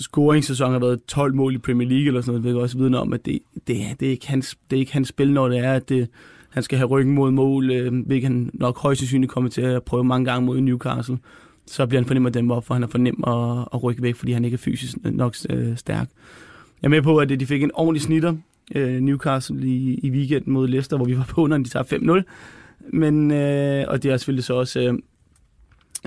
scoringssæson 0.00 0.72
har 0.72 0.78
været 0.78 1.04
12 1.04 1.34
mål 1.34 1.54
i 1.54 1.58
Premier 1.58 1.88
League 1.88 2.06
eller 2.06 2.20
sådan 2.20 2.30
noget, 2.30 2.42
hvilket 2.42 2.62
også 2.62 2.78
vidner 2.78 2.98
om, 2.98 3.12
at 3.12 3.26
det, 3.26 3.38
det, 3.66 3.76
er, 3.82 3.94
det, 4.00 4.06
er 4.06 4.10
ikke 4.10 4.28
hans, 4.28 4.58
det 4.70 4.76
er 4.76 4.80
ikke 4.80 4.92
hans 4.92 5.08
spil, 5.08 5.32
når 5.32 5.48
det 5.48 5.58
er, 5.58 5.72
at 5.72 5.88
det, 5.88 6.08
han 6.52 6.62
skal 6.62 6.78
have 6.78 6.88
ryggen 6.88 7.14
mod 7.14 7.30
mål, 7.30 7.70
øh, 7.70 8.06
hvilket 8.06 8.30
han 8.30 8.50
nok 8.54 8.78
højst 8.78 8.98
sandsynligt 9.00 9.32
kommer 9.32 9.50
til 9.50 9.62
at 9.62 9.82
prøve 9.82 10.04
mange 10.04 10.24
gange 10.24 10.46
mod 10.46 10.60
Newcastle. 10.60 11.18
Så 11.66 11.86
bliver 11.86 12.00
han 12.00 12.06
fornemmer 12.06 12.30
dem 12.30 12.50
op, 12.50 12.66
for 12.66 12.74
han 12.74 12.82
er 12.82 12.86
for 12.86 12.98
nem 12.98 13.24
at, 13.26 13.68
at 13.74 13.82
rykke 13.82 14.02
væk, 14.02 14.16
fordi 14.16 14.32
han 14.32 14.44
ikke 14.44 14.54
er 14.54 14.58
fysisk 14.58 14.96
nok 15.04 15.34
øh, 15.50 15.76
stærk. 15.76 16.08
Jeg 16.82 16.86
er 16.86 16.90
med 16.90 17.02
på, 17.02 17.16
at 17.16 17.28
de 17.28 17.46
fik 17.46 17.62
en 17.62 17.70
ordentlig 17.74 18.02
snitter, 18.02 18.34
øh, 18.74 19.00
Newcastle, 19.00 19.66
i, 19.66 19.94
i 20.02 20.10
weekenden 20.10 20.52
mod 20.52 20.68
Leicester, 20.68 20.96
hvor 20.96 21.06
vi 21.06 21.16
var 21.16 21.26
på 21.28 21.40
under, 21.40 21.58
de 21.58 21.68
tager 21.68 22.22
5-0. 22.22 22.88
Men, 22.92 23.30
øh, 23.30 23.84
og 23.88 24.02
det 24.02 24.12
er 24.12 24.16
selvfølgelig 24.16 24.44
så 24.44 24.54
også 24.54 24.80
øh, 24.80 24.94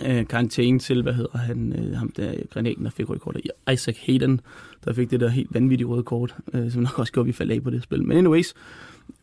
øh, 0.05 0.27
karantæne 0.27 0.79
til, 0.79 1.01
hvad 1.01 1.13
hedder 1.13 1.37
han, 1.37 1.73
øh, 1.79 1.97
ham 1.97 2.11
der 2.17 2.33
granaten, 2.53 2.85
der 2.85 2.91
fik 2.91 3.09
rødkortet, 3.09 3.41
Isaac 3.73 3.97
Hayden, 4.05 4.41
der 4.85 4.93
fik 4.93 5.11
det 5.11 5.19
der 5.19 5.29
helt 5.29 5.53
vanvittige 5.53 5.87
røde 5.87 6.03
kort, 6.03 6.35
øh, 6.53 6.71
som 6.71 6.81
nok 6.81 6.99
også 6.99 7.13
gjorde, 7.13 7.25
at 7.25 7.27
vi 7.27 7.33
faldt 7.33 7.51
af 7.51 7.63
på 7.63 7.69
det 7.69 7.83
spil. 7.83 8.03
Men 8.03 8.17
anyways, 8.17 8.53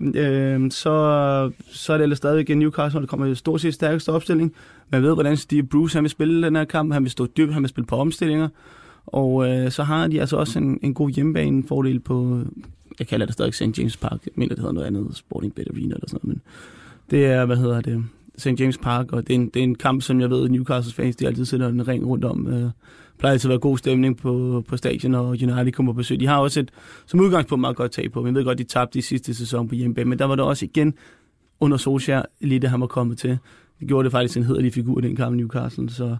øh, 0.00 0.70
så, 0.70 1.50
så 1.70 1.92
er 1.92 1.96
det 1.96 2.02
ellers 2.02 2.18
stadigvæk 2.18 2.50
en 2.50 2.58
Newcastle, 2.58 3.00
der 3.00 3.06
kommer 3.06 3.26
i 3.26 3.34
stort 3.34 3.60
set 3.60 3.74
stærkeste 3.74 4.12
opstilling. 4.12 4.52
Man 4.90 5.02
ved, 5.02 5.14
hvordan 5.14 5.36
Steve 5.36 5.62
Bruce 5.62 5.96
han 5.96 6.02
vil 6.02 6.10
spille 6.10 6.46
den 6.46 6.56
her 6.56 6.64
kamp. 6.64 6.92
Han 6.92 7.02
vil 7.02 7.10
stå 7.10 7.26
dybt, 7.26 7.52
han 7.52 7.62
vil 7.62 7.68
spille 7.68 7.86
på 7.86 7.96
omstillinger. 7.96 8.48
Og 9.06 9.48
øh, 9.48 9.70
så 9.70 9.82
har 9.82 10.08
de 10.08 10.20
altså 10.20 10.36
også 10.36 10.58
en, 10.58 10.78
en 10.82 10.94
god 10.94 11.10
hjemmebane-fordel 11.10 12.00
på, 12.00 12.40
jeg 12.98 13.06
kalder 13.06 13.26
det 13.26 13.32
stadig 13.32 13.54
St. 13.54 13.78
James 13.78 13.96
Park. 13.96 14.18
Jeg 14.24 14.32
mener, 14.34 14.48
det 14.48 14.58
hedder 14.58 14.72
noget 14.72 14.86
andet, 14.86 15.16
Sporting 15.16 15.54
Bet 15.54 15.68
Arena 15.70 15.94
eller 15.94 16.08
sådan 16.08 16.20
noget. 16.22 16.26
Men 16.26 16.40
det 17.10 17.26
er, 17.26 17.46
hvad 17.46 17.56
hedder 17.56 17.80
det, 17.80 18.04
St. 18.38 18.60
James 18.60 18.78
Park, 18.78 19.12
og 19.12 19.26
det 19.26 19.34
er, 19.34 19.38
en, 19.38 19.48
det 19.48 19.60
er 19.60 19.64
en 19.64 19.74
kamp, 19.74 20.02
som 20.02 20.20
jeg 20.20 20.30
ved, 20.30 20.48
Newcastle 20.48 20.94
fans, 20.94 21.16
de 21.16 21.26
altid 21.26 21.44
sætter 21.44 21.68
en 21.68 21.88
ring 21.88 22.06
rundt 22.06 22.24
om. 22.24 22.46
Øh, 22.46 22.70
plejer 23.22 23.32
altid 23.32 23.48
at 23.48 23.50
være 23.50 23.58
god 23.58 23.78
stemning 23.78 24.16
på, 24.16 24.64
på 24.68 24.76
stadion, 24.76 25.14
og 25.14 25.28
United 25.28 25.72
kommer 25.72 25.92
på 25.92 25.96
besøg. 25.96 26.20
De 26.20 26.26
har 26.26 26.38
også 26.38 26.60
et, 26.60 26.70
som 27.06 27.20
udgangspunkt, 27.20 27.60
meget 27.60 27.76
godt 27.76 27.92
tag 27.92 28.12
på. 28.12 28.26
Jeg 28.26 28.34
ved 28.34 28.44
godt, 28.44 28.58
de 28.58 28.64
tabte 28.64 28.98
i 28.98 29.02
sidste 29.02 29.34
sæson 29.34 29.68
på 29.68 29.74
hjemmebane, 29.74 30.08
men 30.08 30.18
der 30.18 30.24
var 30.24 30.36
der 30.36 30.42
også 30.42 30.64
igen 30.64 30.94
under 31.60 31.76
Solskjaer, 31.76 32.22
lige 32.40 32.58
det 32.58 32.70
han 32.70 32.80
var 32.80 32.86
kommet 32.86 33.18
til. 33.18 33.38
Det 33.80 33.88
gjorde 33.88 34.04
det 34.04 34.12
faktisk 34.12 34.36
en 34.36 34.44
hederlig 34.44 34.72
figur 34.72 34.98
i 34.98 35.02
den 35.02 35.16
kamp 35.16 35.36
Newcastle, 35.36 35.90
så 35.90 36.16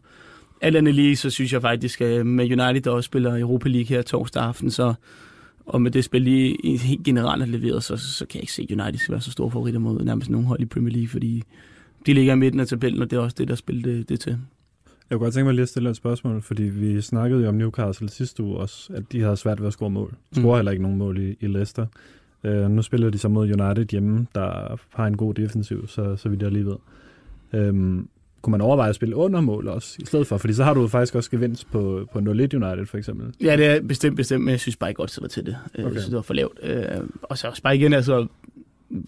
alt 0.60 0.76
andet 0.76 0.94
lige, 0.94 1.16
så 1.16 1.30
synes 1.30 1.52
jeg 1.52 1.60
faktisk, 1.60 2.00
at 2.00 2.18
øh, 2.18 2.26
med 2.26 2.44
United, 2.44 2.80
der 2.80 2.90
også 2.90 3.06
spiller 3.06 3.40
Europa 3.40 3.68
League 3.68 3.86
her 3.86 4.02
torsdag 4.02 4.42
aften, 4.42 4.70
så 4.70 4.94
og 5.66 5.82
med 5.82 5.90
det 5.90 6.04
spil 6.04 6.22
lige 6.22 6.78
helt 6.78 7.04
generelt 7.04 7.42
er 7.42 7.46
leveret, 7.46 7.84
så, 7.84 7.96
så 7.96 8.26
kan 8.26 8.36
jeg 8.36 8.42
ikke 8.42 8.52
se, 8.52 8.66
at 8.70 8.80
United 8.80 8.98
skal 8.98 9.12
være 9.12 9.20
så 9.20 9.30
stor 9.30 9.50
favoritter 9.50 9.80
mod 9.80 10.04
nærmest 10.04 10.30
nogen 10.30 10.46
hold 10.46 10.60
i 10.60 10.64
Premier 10.64 10.92
League, 10.92 11.08
fordi 11.08 11.42
de 12.06 12.14
ligger 12.14 12.32
i 12.32 12.36
midten 12.36 12.60
af 12.60 12.66
tabellen, 12.66 13.02
og 13.02 13.10
det 13.10 13.16
er 13.16 13.20
også 13.20 13.36
det, 13.38 13.48
der 13.48 13.54
spiller 13.54 13.82
det, 13.82 14.08
det 14.08 14.20
til. 14.20 14.38
Jeg 15.12 15.18
kunne 15.18 15.26
godt 15.26 15.34
tænke 15.34 15.44
mig 15.44 15.54
lige 15.54 15.62
at 15.62 15.68
stille 15.68 15.90
et 15.90 15.96
spørgsmål, 15.96 16.42
fordi 16.42 16.62
vi 16.62 17.00
snakkede 17.00 17.42
jo 17.42 17.48
om 17.48 17.54
Newcastle 17.54 18.08
sidste 18.08 18.42
uge 18.42 18.56
også, 18.56 18.92
at 18.92 19.02
de 19.12 19.20
havde 19.20 19.36
svært 19.36 19.60
ved 19.60 19.66
at 19.66 19.72
score 19.72 19.90
mål. 19.90 20.14
Scorer 20.32 20.54
mm. 20.54 20.58
heller 20.58 20.72
ikke 20.72 20.82
nogen 20.82 20.98
mål 20.98 21.18
i, 21.18 21.36
i 21.40 21.46
Leicester. 21.46 21.86
Uh, 22.44 22.70
nu 22.70 22.82
spiller 22.82 23.10
de 23.10 23.18
så 23.18 23.28
mod 23.28 23.60
United 23.60 23.86
hjemme, 23.90 24.26
der 24.34 24.78
har 24.94 25.06
en 25.06 25.16
god 25.16 25.34
defensiv, 25.34 25.88
så, 25.88 26.16
så 26.16 26.28
vidt 26.28 26.42
jeg 26.42 26.52
lige 26.52 26.66
ved. 26.66 26.76
Um, 27.68 28.08
kunne 28.42 28.50
man 28.50 28.60
overveje 28.60 28.88
at 28.88 28.94
spille 28.94 29.16
under 29.16 29.40
mål 29.40 29.68
også, 29.68 29.96
i 29.98 30.06
stedet 30.06 30.26
for? 30.26 30.36
Fordi 30.36 30.52
så 30.52 30.64
har 30.64 30.74
du 30.74 30.88
faktisk 30.88 31.14
også 31.14 31.30
gevinst 31.30 31.70
på, 31.70 32.08
på 32.12 32.18
0-1 32.18 32.22
United, 32.22 32.86
for 32.86 32.98
eksempel. 32.98 33.34
Ja, 33.40 33.56
det 33.56 33.66
er 33.66 33.80
bestemt, 33.80 34.16
bestemt, 34.16 34.44
men 34.44 34.52
jeg 34.52 34.60
synes 34.60 34.76
bare 34.76 34.90
ikke 34.90 34.98
godt, 34.98 35.10
det 35.14 35.22
var 35.22 35.28
til 35.28 35.46
det. 35.46 35.56
Okay. 35.74 35.84
Jeg 35.84 35.90
synes, 35.90 36.04
det 36.04 36.16
var 36.16 36.22
for 36.22 36.34
lavt. 36.34 36.58
Uh, 36.62 37.06
og 37.22 37.38
så 37.38 37.48
også 37.48 37.62
bare 37.62 37.76
igen, 37.76 37.92
altså, 37.92 38.26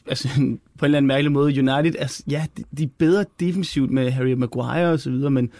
altså, 0.06 0.28
på 0.38 0.40
en 0.40 0.60
eller 0.82 0.98
anden 0.98 1.06
mærkelig 1.06 1.32
måde, 1.32 1.46
United, 1.46 1.94
altså, 1.98 2.22
ja, 2.30 2.46
de, 2.56 2.64
de 2.78 2.82
er 2.82 2.88
bedre 2.98 3.24
defensivt 3.40 3.90
med 3.90 4.10
Harry 4.10 4.32
Maguire 4.32 4.92
og 4.92 5.00
så 5.00 5.10
videre, 5.10 5.30
men 5.30 5.50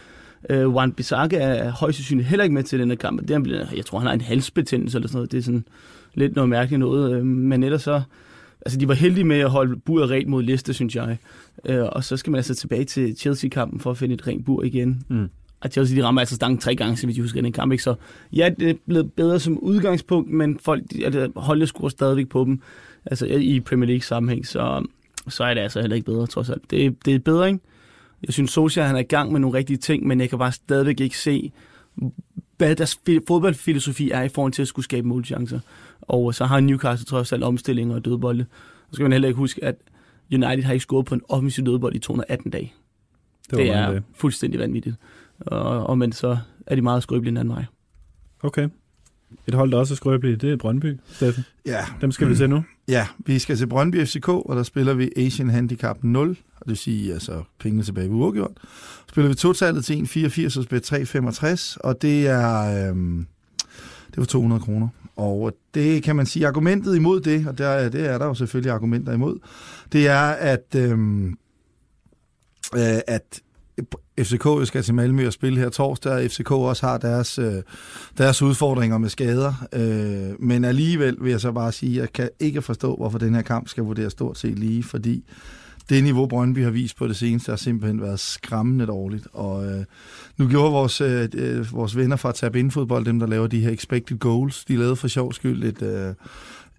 uh, 0.49 0.55
Juan 0.55 0.91
Bissaka 0.91 1.37
er 1.37 1.71
højst 1.71 1.97
sandsynligt 1.97 2.27
heller 2.27 2.43
ikke 2.43 2.53
med 2.53 2.63
til 2.63 2.79
den 2.79 2.89
her 2.89 2.95
kamp. 2.95 3.21
Det 3.21 3.31
er, 3.31 3.65
jeg 3.75 3.85
tror, 3.85 3.99
han 3.99 4.07
har 4.07 4.13
en 4.13 4.21
halsbetændelse 4.21 4.97
eller 4.97 5.07
sådan 5.07 5.17
noget. 5.17 5.31
Det 5.31 5.37
er 5.37 5.41
sådan 5.41 5.65
lidt 6.13 6.35
noget 6.35 6.49
mærkeligt 6.49 6.79
noget. 6.79 7.19
Uh, 7.19 7.25
men 7.25 7.63
ellers 7.63 7.81
så, 7.81 8.01
altså 8.65 8.79
de 8.79 8.87
var 8.87 8.93
heldige 8.93 9.23
med 9.23 9.39
at 9.39 9.49
holde 9.49 9.75
buret 9.75 10.09
rent 10.09 10.29
mod 10.29 10.43
Leicester, 10.43 10.73
synes 10.73 10.95
jeg. 10.95 11.17
Uh, 11.69 11.75
og 11.75 12.03
så 12.03 12.17
skal 12.17 12.31
man 12.31 12.37
altså 12.37 12.55
tilbage 12.55 12.85
til 12.85 13.15
Chelsea-kampen 13.17 13.79
for 13.79 13.91
at 13.91 13.97
finde 13.97 14.15
et 14.15 14.27
rent 14.27 14.45
bur 14.45 14.63
igen. 14.63 15.03
Mm. 15.09 15.29
Og 15.61 15.71
Chelsea 15.71 15.97
de 15.97 16.03
rammer 16.03 16.21
altså 16.21 16.35
stangen 16.35 16.57
tre 16.57 16.75
gange, 16.75 16.97
så 16.97 17.07
vi 17.07 17.19
husker 17.19 17.41
den 17.41 17.51
kamp. 17.51 17.71
Ikke? 17.71 17.83
Så 17.83 17.95
ja, 18.33 18.49
det 18.59 18.69
er 18.69 18.73
blevet 18.87 19.13
bedre 19.13 19.39
som 19.39 19.59
udgangspunkt, 19.59 20.31
men 20.31 20.59
folk, 20.59 20.83
altså, 21.03 21.31
holdet 21.35 21.67
skruer 21.67 21.89
stadigvæk 21.89 22.29
på 22.29 22.43
dem 22.43 22.61
altså 23.05 23.25
i 23.25 23.59
Premier 23.59 23.87
League 23.87 24.03
sammenhæng, 24.03 24.47
så, 24.47 24.85
så 25.27 25.43
er 25.43 25.53
det 25.53 25.61
altså 25.61 25.81
heller 25.81 25.95
ikke 25.95 26.05
bedre, 26.05 26.27
trods 26.27 26.49
alt. 26.49 26.71
Det, 26.71 27.05
det 27.05 27.15
er 27.15 27.19
bedre, 27.19 27.47
ikke? 27.47 27.59
Jeg 28.25 28.33
synes, 28.33 28.51
Solskjaer 28.51 28.87
han 28.87 28.95
er 28.95 28.99
i 28.99 29.03
gang 29.03 29.31
med 29.31 29.39
nogle 29.39 29.57
rigtige 29.57 29.77
ting, 29.77 30.07
men 30.07 30.19
jeg 30.19 30.29
kan 30.29 30.39
bare 30.39 30.51
stadigvæk 30.51 30.99
ikke 30.99 31.17
se, 31.17 31.51
hvad 32.57 32.75
deres 32.75 32.99
fodboldfilosofi 33.27 34.11
er 34.11 34.21
i 34.21 34.29
forhold 34.29 34.53
til 34.53 34.61
at 34.61 34.67
skulle 34.67 34.83
skabe 34.83 35.07
målchancer. 35.07 35.59
Og 36.01 36.35
så 36.35 36.45
har 36.45 36.59
Newcastle 36.59 37.05
trods 37.05 37.33
alt 37.33 37.43
omstillinger 37.43 37.95
og 37.95 38.05
dødbolde. 38.05 38.45
Så 38.89 38.93
skal 38.93 39.03
man 39.03 39.11
heller 39.11 39.27
ikke 39.27 39.37
huske, 39.37 39.63
at 39.63 39.75
United 40.33 40.63
har 40.63 40.73
ikke 40.73 40.83
scoret 40.83 41.05
på 41.05 41.15
en 41.15 41.21
offensiv 41.29 41.65
dødbold 41.65 41.95
i 41.95 41.99
218 41.99 42.51
dage. 42.51 42.73
Det, 43.49 43.57
det 43.57 43.71
er 43.71 43.91
det. 43.91 44.03
fuldstændig 44.13 44.59
vanvittigt. 44.59 44.95
Og, 45.39 45.87
og 45.87 45.97
men 45.97 46.11
så 46.11 46.37
er 46.67 46.75
de 46.75 46.81
meget 46.81 47.03
skrøbelige 47.03 47.31
en 47.31 47.37
anden 47.37 47.53
vej. 47.53 47.65
Okay. 48.43 48.69
Et 49.47 49.53
hold, 49.53 49.71
der 49.71 49.77
også 49.77 49.93
er 49.93 49.95
skrøbeligt, 49.95 50.41
det 50.41 50.51
er 50.51 50.57
Brøndby, 50.57 50.97
Steffen. 51.11 51.43
Ja. 51.65 51.85
Dem 52.01 52.11
skal 52.11 52.29
vi 52.29 52.35
se 52.35 52.47
nu. 52.47 52.63
Ja, 52.87 53.07
vi 53.25 53.39
skal 53.39 53.57
til 53.57 53.67
Brøndby 53.67 54.05
FCK, 54.05 54.27
og 54.27 54.55
der 54.55 54.63
spiller 54.63 54.93
vi 54.93 55.11
Asian 55.17 55.49
Handicap 55.49 55.97
0, 56.03 56.29
og 56.29 56.35
det 56.59 56.67
vil 56.67 56.77
sige, 56.77 57.13
altså 57.13 57.43
pengene 57.59 57.83
tilbage 57.83 58.09
ved 58.09 58.15
uafgjort. 58.15 58.51
Spiller 59.09 59.29
vi 59.29 59.35
totallet 59.35 59.85
til 59.85 59.93
1,84 59.93 60.57
og 60.57 60.63
spiller 60.63 61.41
3,65, 61.41 61.77
og 61.83 62.01
det 62.01 62.27
er, 62.27 62.89
øhm, 62.89 63.27
det 64.09 64.17
var 64.17 64.25
200 64.25 64.61
kroner. 64.61 64.87
Og 65.15 65.57
det 65.73 66.03
kan 66.03 66.15
man 66.15 66.25
sige, 66.25 66.47
argumentet 66.47 66.95
imod 66.95 67.21
det, 67.21 67.47
og 67.47 67.57
der, 67.57 67.89
det 67.89 68.05
er 68.05 68.17
der 68.17 68.25
jo 68.25 68.33
selvfølgelig 68.33 68.71
argumenter 68.71 69.13
imod, 69.13 69.39
det 69.91 70.07
er, 70.07 70.21
at, 70.29 70.75
øhm, 70.75 71.27
øh, 72.75 72.99
at 73.07 73.41
FCK 74.19 74.67
skal 74.67 74.83
til 74.83 74.93
Malmø 74.93 75.27
og 75.27 75.33
spille 75.33 75.59
her 75.59 75.69
torsdag, 75.69 76.11
og 76.11 76.31
FCK 76.31 76.51
også 76.51 76.85
har 76.87 76.97
deres, 76.97 77.39
øh, 77.39 77.53
deres 78.17 78.41
udfordringer 78.41 78.97
med 78.97 79.09
skader. 79.09 79.53
Øh, 79.73 80.43
men 80.43 80.65
alligevel 80.65 81.17
vil 81.21 81.31
jeg 81.31 81.41
så 81.41 81.51
bare 81.51 81.71
sige, 81.71 81.95
at 81.95 82.01
jeg 82.01 82.13
kan 82.13 82.29
ikke 82.39 82.61
forstå, 82.61 82.95
hvorfor 82.95 83.17
den 83.17 83.35
her 83.35 83.41
kamp 83.41 83.67
skal 83.67 83.83
vurderes 83.83 84.11
stort 84.11 84.37
set 84.37 84.59
lige, 84.59 84.83
fordi 84.83 85.23
det 85.89 86.03
niveau, 86.03 86.25
Brøndby 86.25 86.63
har 86.63 86.71
vist 86.71 86.97
på 86.97 87.07
det 87.07 87.15
seneste, 87.15 87.51
har 87.51 87.57
simpelthen 87.57 88.01
været 88.01 88.19
skræmmende 88.19 88.85
dårligt. 88.85 89.27
Og 89.33 89.65
øh, 89.65 89.85
nu 90.37 90.47
gjorde 90.47 90.71
vores, 90.71 91.01
øh, 91.01 91.29
øh 91.33 91.73
vores 91.73 91.97
venner 91.97 92.15
fra 92.15 92.31
Tab 92.31 92.55
Fodbold, 92.71 93.05
dem 93.05 93.19
der 93.19 93.27
laver 93.27 93.47
de 93.47 93.59
her 93.59 93.71
expected 93.71 94.17
goals, 94.17 94.65
de 94.65 94.75
lavede 94.75 94.95
for 94.95 95.07
sjov 95.07 95.33
skyld 95.33 95.63
et, 95.63 95.81
øh, 95.81 96.13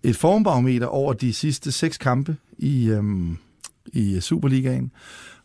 et 0.02 0.16
formbarometer 0.16 0.86
over 0.86 1.12
de 1.12 1.32
sidste 1.32 1.72
seks 1.72 1.98
kampe 1.98 2.36
i, 2.58 2.88
øh, 2.88 3.04
i 3.86 4.20
Superligaen. 4.20 4.90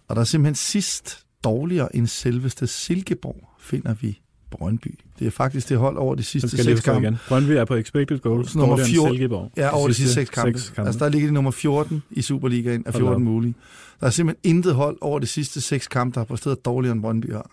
Og 0.08 0.16
der 0.16 0.22
er 0.22 0.26
simpelthen 0.26 0.56
sidst 0.56 1.26
dårligere 1.44 1.96
end 1.96 2.08
selveste 2.08 2.68
Silkeborg, 2.68 3.50
finder 3.60 3.94
vi 3.94 4.20
Brøndby. 4.52 5.00
Det 5.20 5.28
er 5.28 5.32
faktisk 5.32 5.70
det 5.70 5.78
hold 5.78 5.98
over 5.98 6.16
de 6.16 6.24
sidste 6.24 6.64
seks 6.64 6.82
kampe. 6.82 7.08
Igen. 7.08 7.18
Brøndby 7.28 7.52
er 7.52 7.66
på 7.66 7.76
expected 7.76 8.20
goals, 8.20 8.56
nummer 8.56 8.78
14, 8.78 9.16
Silkeborg. 9.16 9.52
Ja, 9.58 9.70
over 9.70 9.88
de 9.88 9.94
sidste, 9.94 10.14
seks 10.14 10.30
kampe. 10.30 10.60
Kampe. 10.76 10.88
Altså, 10.88 11.06
der 11.06 11.12
ligger 11.12 11.28
de 11.28 11.34
nummer 11.34 11.52
14 11.52 12.04
i 12.12 12.22
Superligaen 12.22 12.84
af 12.86 12.94
14 12.94 13.24
mulige. 13.24 13.54
Der 14.00 14.06
er 14.08 14.12
simpelthen 14.12 14.56
intet 14.56 14.76
hold 14.76 14.98
over 15.02 15.20
de 15.20 15.28
sidste 15.28 15.62
seks 15.62 15.88
kampe, 15.88 16.14
der 16.14 16.20
har 16.20 16.26
præsteret 16.26 16.66
dårligere 16.66 16.94
end 16.94 17.02
Brøndby 17.02 17.34
har. 17.34 17.52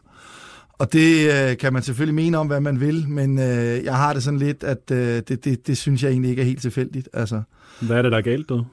Og 0.73 0.93
det 0.93 1.31
øh, 1.33 1.57
kan 1.57 1.73
man 1.73 1.83
selvfølgelig 1.83 2.15
mene 2.15 2.39
om, 2.39 2.47
hvad 2.47 2.61
man 2.61 2.81
vil, 2.81 3.09
men 3.09 3.39
øh, 3.39 3.85
jeg 3.85 3.97
har 3.97 4.13
det 4.13 4.23
sådan 4.23 4.39
lidt, 4.39 4.65
at 4.65 4.91
øh, 4.93 5.23
det, 5.29 5.45
det, 5.45 5.67
det 5.67 5.79
synes 5.79 6.03
jeg 6.03 6.11
egentlig 6.11 6.31
ikke 6.31 6.43
er 6.43 6.47
helt 6.47 6.63
tilfældigt. 6.63 7.09
Altså, 7.13 7.43
hvad 7.81 7.97
er 7.97 8.03
det, 8.03 8.13
der 8.13 8.19
er 8.19 8.23
galt, 8.23 8.49
du? 8.49 8.65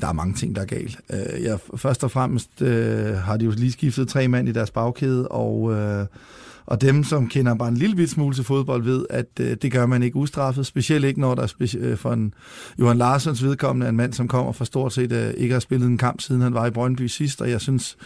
Der 0.00 0.06
er 0.06 0.12
mange 0.12 0.34
ting, 0.34 0.56
der 0.56 0.62
er 0.62 0.66
galt. 0.66 0.98
Øh, 1.10 1.42
ja, 1.42 1.56
først 1.76 2.04
og 2.04 2.10
fremmest 2.10 2.62
øh, 2.62 3.14
har 3.16 3.36
de 3.36 3.44
jo 3.44 3.50
lige 3.50 3.72
skiftet 3.72 4.08
tre 4.08 4.28
mand 4.28 4.48
i 4.48 4.52
deres 4.52 4.70
bagkæde, 4.70 5.28
og, 5.28 5.72
øh, 5.72 6.06
og 6.66 6.80
dem, 6.80 7.04
som 7.04 7.28
kender 7.28 7.54
bare 7.54 7.68
en 7.68 7.76
lille 7.76 8.08
smule 8.08 8.34
til 8.34 8.44
fodbold, 8.44 8.82
ved, 8.82 9.06
at 9.10 9.26
øh, 9.40 9.56
det 9.62 9.72
gør 9.72 9.86
man 9.86 10.02
ikke 10.02 10.16
ustraffet. 10.16 10.66
Specielt 10.66 11.04
ikke, 11.04 11.20
når 11.20 11.34
der 11.34 11.42
er 11.42 11.46
speci- 11.46 11.78
øh, 11.78 11.96
for 11.96 12.12
en 12.12 12.34
Johan 12.80 12.98
Larsens 12.98 13.44
vedkommende 13.44 13.88
en 13.88 13.96
mand, 13.96 14.12
som 14.12 14.28
kommer 14.28 14.52
fra 14.52 14.64
stort 14.64 14.92
set 14.92 15.12
øh, 15.12 15.34
ikke 15.36 15.52
har 15.52 15.60
spillet 15.60 15.86
en 15.86 15.98
kamp, 15.98 16.20
siden 16.20 16.40
han 16.40 16.54
var 16.54 16.66
i 16.66 16.70
Brøndby 16.70 17.06
sidst, 17.06 17.42
og 17.42 17.50
jeg 17.50 17.60
synes 17.60 17.96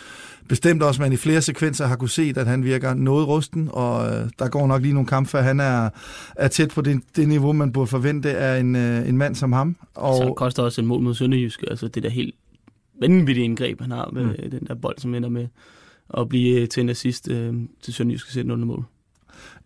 bestemt 0.48 0.82
også, 0.82 1.02
at 1.02 1.06
man 1.06 1.12
i 1.12 1.16
flere 1.16 1.42
sekvenser 1.42 1.86
har 1.86 1.96
kunne 1.96 2.08
se, 2.08 2.34
at 2.36 2.46
han 2.46 2.64
virker 2.64 2.94
noget 2.94 3.28
rusten, 3.28 3.68
og 3.72 4.06
øh, 4.06 4.30
der 4.38 4.48
går 4.48 4.66
nok 4.66 4.82
lige 4.82 4.94
nogle 4.94 5.06
kampe, 5.06 5.30
før 5.30 5.42
han 5.42 5.60
er, 5.60 5.90
er 6.36 6.48
tæt 6.48 6.68
på 6.68 6.80
det, 6.80 7.00
det 7.16 7.28
niveau, 7.28 7.52
man 7.52 7.72
burde 7.72 7.86
forvente 7.86 8.36
af 8.36 8.60
en, 8.60 8.76
øh, 8.76 9.08
en 9.08 9.18
mand 9.18 9.34
som 9.34 9.52
ham. 9.52 9.76
Og 9.94 10.16
så 10.16 10.34
koster 10.36 10.62
også 10.62 10.80
en 10.80 10.86
mål 10.86 11.02
mod 11.02 11.14
Sønderjysk, 11.14 11.64
altså 11.70 11.88
det 11.88 12.02
der 12.02 12.10
helt 12.10 12.34
vanvittige 13.00 13.44
indgreb, 13.44 13.80
han 13.80 13.90
har 13.90 14.10
med 14.12 14.24
mm. 14.24 14.50
den 14.50 14.66
der 14.66 14.74
bold, 14.74 14.98
som 14.98 15.14
ender 15.14 15.28
med 15.28 15.46
at 16.16 16.28
blive 16.28 16.60
øh, 16.60 16.68
til 16.68 16.80
en 16.80 16.88
assist 16.88 17.28
øh, 17.28 17.54
til 17.82 17.94
Sønderjysk 17.94 18.26
at 18.28 18.32
sætte 18.32 18.56
mål. 18.56 18.84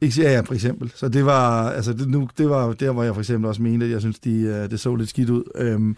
Ikke 0.00 0.22
ja, 0.22 0.40
for 0.40 0.54
eksempel. 0.54 0.92
Så 0.94 1.08
det 1.08 1.24
var, 1.24 1.70
altså 1.70 1.92
det, 1.92 2.08
nu, 2.08 2.28
det 2.38 2.48
var 2.50 2.72
der, 2.72 2.90
hvor 2.90 3.02
jeg 3.02 3.14
for 3.14 3.20
eksempel 3.20 3.48
også 3.48 3.62
mente, 3.62 3.86
at 3.86 3.92
jeg 3.92 4.00
synes, 4.00 4.18
de, 4.18 4.30
øh, 4.30 4.70
det 4.70 4.80
så 4.80 4.94
lidt 4.94 5.08
skidt 5.08 5.30
ud. 5.30 5.42
Øhm, 5.54 5.96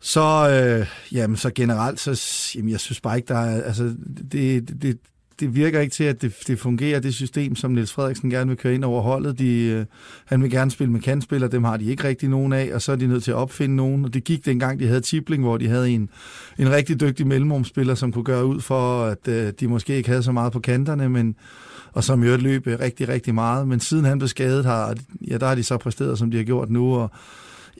så, 0.00 0.48
øh, 0.50 0.86
jamen, 1.12 1.36
så 1.36 1.50
generelt, 1.54 2.00
så, 2.00 2.22
jamen, 2.56 2.70
jeg 2.70 2.80
synes 2.80 3.00
bare 3.00 3.16
ikke, 3.16 3.28
der 3.28 3.38
er, 3.38 3.62
altså, 3.62 3.94
det, 4.32 4.82
det, 4.82 4.98
det 5.40 5.54
virker 5.54 5.80
ikke 5.80 5.92
til, 5.92 6.04
at 6.04 6.22
det, 6.22 6.34
det 6.46 6.58
fungerer, 6.58 7.00
det 7.00 7.14
system, 7.14 7.56
som 7.56 7.70
Niels 7.70 7.92
Frederiksen 7.92 8.30
gerne 8.30 8.48
vil 8.48 8.56
køre 8.56 8.74
ind 8.74 8.84
over 8.84 9.02
holdet. 9.02 9.38
De, 9.38 9.64
øh, 9.64 9.84
han 10.24 10.42
vil 10.42 10.50
gerne 10.50 10.70
spille 10.70 10.92
med 10.92 11.00
kandspillere, 11.00 11.50
dem 11.50 11.64
har 11.64 11.76
de 11.76 11.84
ikke 11.84 12.04
rigtig 12.04 12.28
nogen 12.28 12.52
af, 12.52 12.70
og 12.74 12.82
så 12.82 12.92
er 12.92 12.96
de 12.96 13.06
nødt 13.06 13.24
til 13.24 13.30
at 13.30 13.36
opfinde 13.36 13.76
nogen. 13.76 14.04
Og 14.04 14.14
det 14.14 14.24
gik 14.24 14.44
dengang, 14.46 14.80
de 14.80 14.86
havde 14.86 15.00
Tibling, 15.00 15.42
hvor 15.42 15.56
de 15.56 15.68
havde 15.68 15.90
en, 15.90 16.08
en 16.58 16.70
rigtig 16.70 17.00
dygtig 17.00 17.26
mellemrumspiller, 17.26 17.94
som 17.94 18.12
kunne 18.12 18.24
gøre 18.24 18.46
ud 18.46 18.60
for, 18.60 19.04
at 19.04 19.28
øh, 19.28 19.52
de 19.60 19.68
måske 19.68 19.96
ikke 19.96 20.08
havde 20.08 20.22
så 20.22 20.32
meget 20.32 20.52
på 20.52 20.60
kanterne, 20.60 21.08
men 21.08 21.36
og 21.92 22.04
som 22.04 22.22
i 22.22 22.26
øvrigt 22.26 22.42
løb 22.42 22.66
øh, 22.66 22.80
rigtig, 22.80 23.08
rigtig 23.08 23.34
meget. 23.34 23.68
Men 23.68 23.80
siden 23.80 24.04
han 24.04 24.18
blev 24.18 24.28
skadet, 24.28 24.64
har, 24.64 24.94
ja, 25.28 25.38
der 25.38 25.46
har 25.46 25.54
de 25.54 25.62
så 25.62 25.76
præsteret, 25.76 26.18
som 26.18 26.30
de 26.30 26.36
har 26.36 26.44
gjort 26.44 26.70
nu, 26.70 26.94
og 26.94 27.10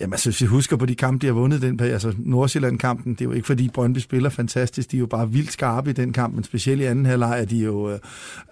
Jamen 0.00 0.12
altså, 0.12 0.30
hvis 0.30 0.40
vi 0.40 0.46
husker 0.46 0.76
på 0.76 0.86
de 0.86 0.94
kampe, 0.94 1.22
de 1.22 1.26
har 1.26 1.34
vundet 1.34 1.62
den, 1.62 1.80
altså 1.80 2.14
Nordsjælland-kampen, 2.18 3.12
det 3.12 3.20
er 3.20 3.24
jo 3.24 3.32
ikke 3.32 3.46
fordi 3.46 3.68
Brøndby 3.68 3.98
spiller 3.98 4.30
fantastisk, 4.30 4.90
de 4.90 4.96
er 4.96 5.00
jo 5.00 5.06
bare 5.06 5.30
vildt 5.30 5.52
skarpe 5.52 5.90
i 5.90 5.92
den 5.92 6.12
kamp, 6.12 6.34
men 6.34 6.44
specielt 6.44 6.80
i 6.80 6.84
anden 6.84 7.06
halvleg 7.06 7.40
er 7.40 7.44
de 7.44 7.56
jo, 7.56 7.90
øh, 7.90 7.98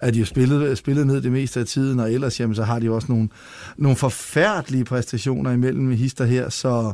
er 0.01 0.11
de 0.11 0.19
jo 0.19 0.25
spillet, 0.25 0.77
spillet 0.77 1.07
ned 1.07 1.21
det 1.21 1.31
meste 1.31 1.59
af 1.59 1.65
tiden, 1.65 1.99
og 1.99 2.13
ellers 2.13 2.39
jamen, 2.39 2.55
så 2.55 2.63
har 2.63 2.79
de 2.79 2.85
jo 2.85 2.95
også 2.95 3.11
nogle, 3.11 3.29
nogle 3.77 3.97
forfærdelige 3.97 4.85
præstationer 4.85 5.51
imellem 5.51 5.91
hister 5.91 6.25
her, 6.25 6.49
så 6.49 6.93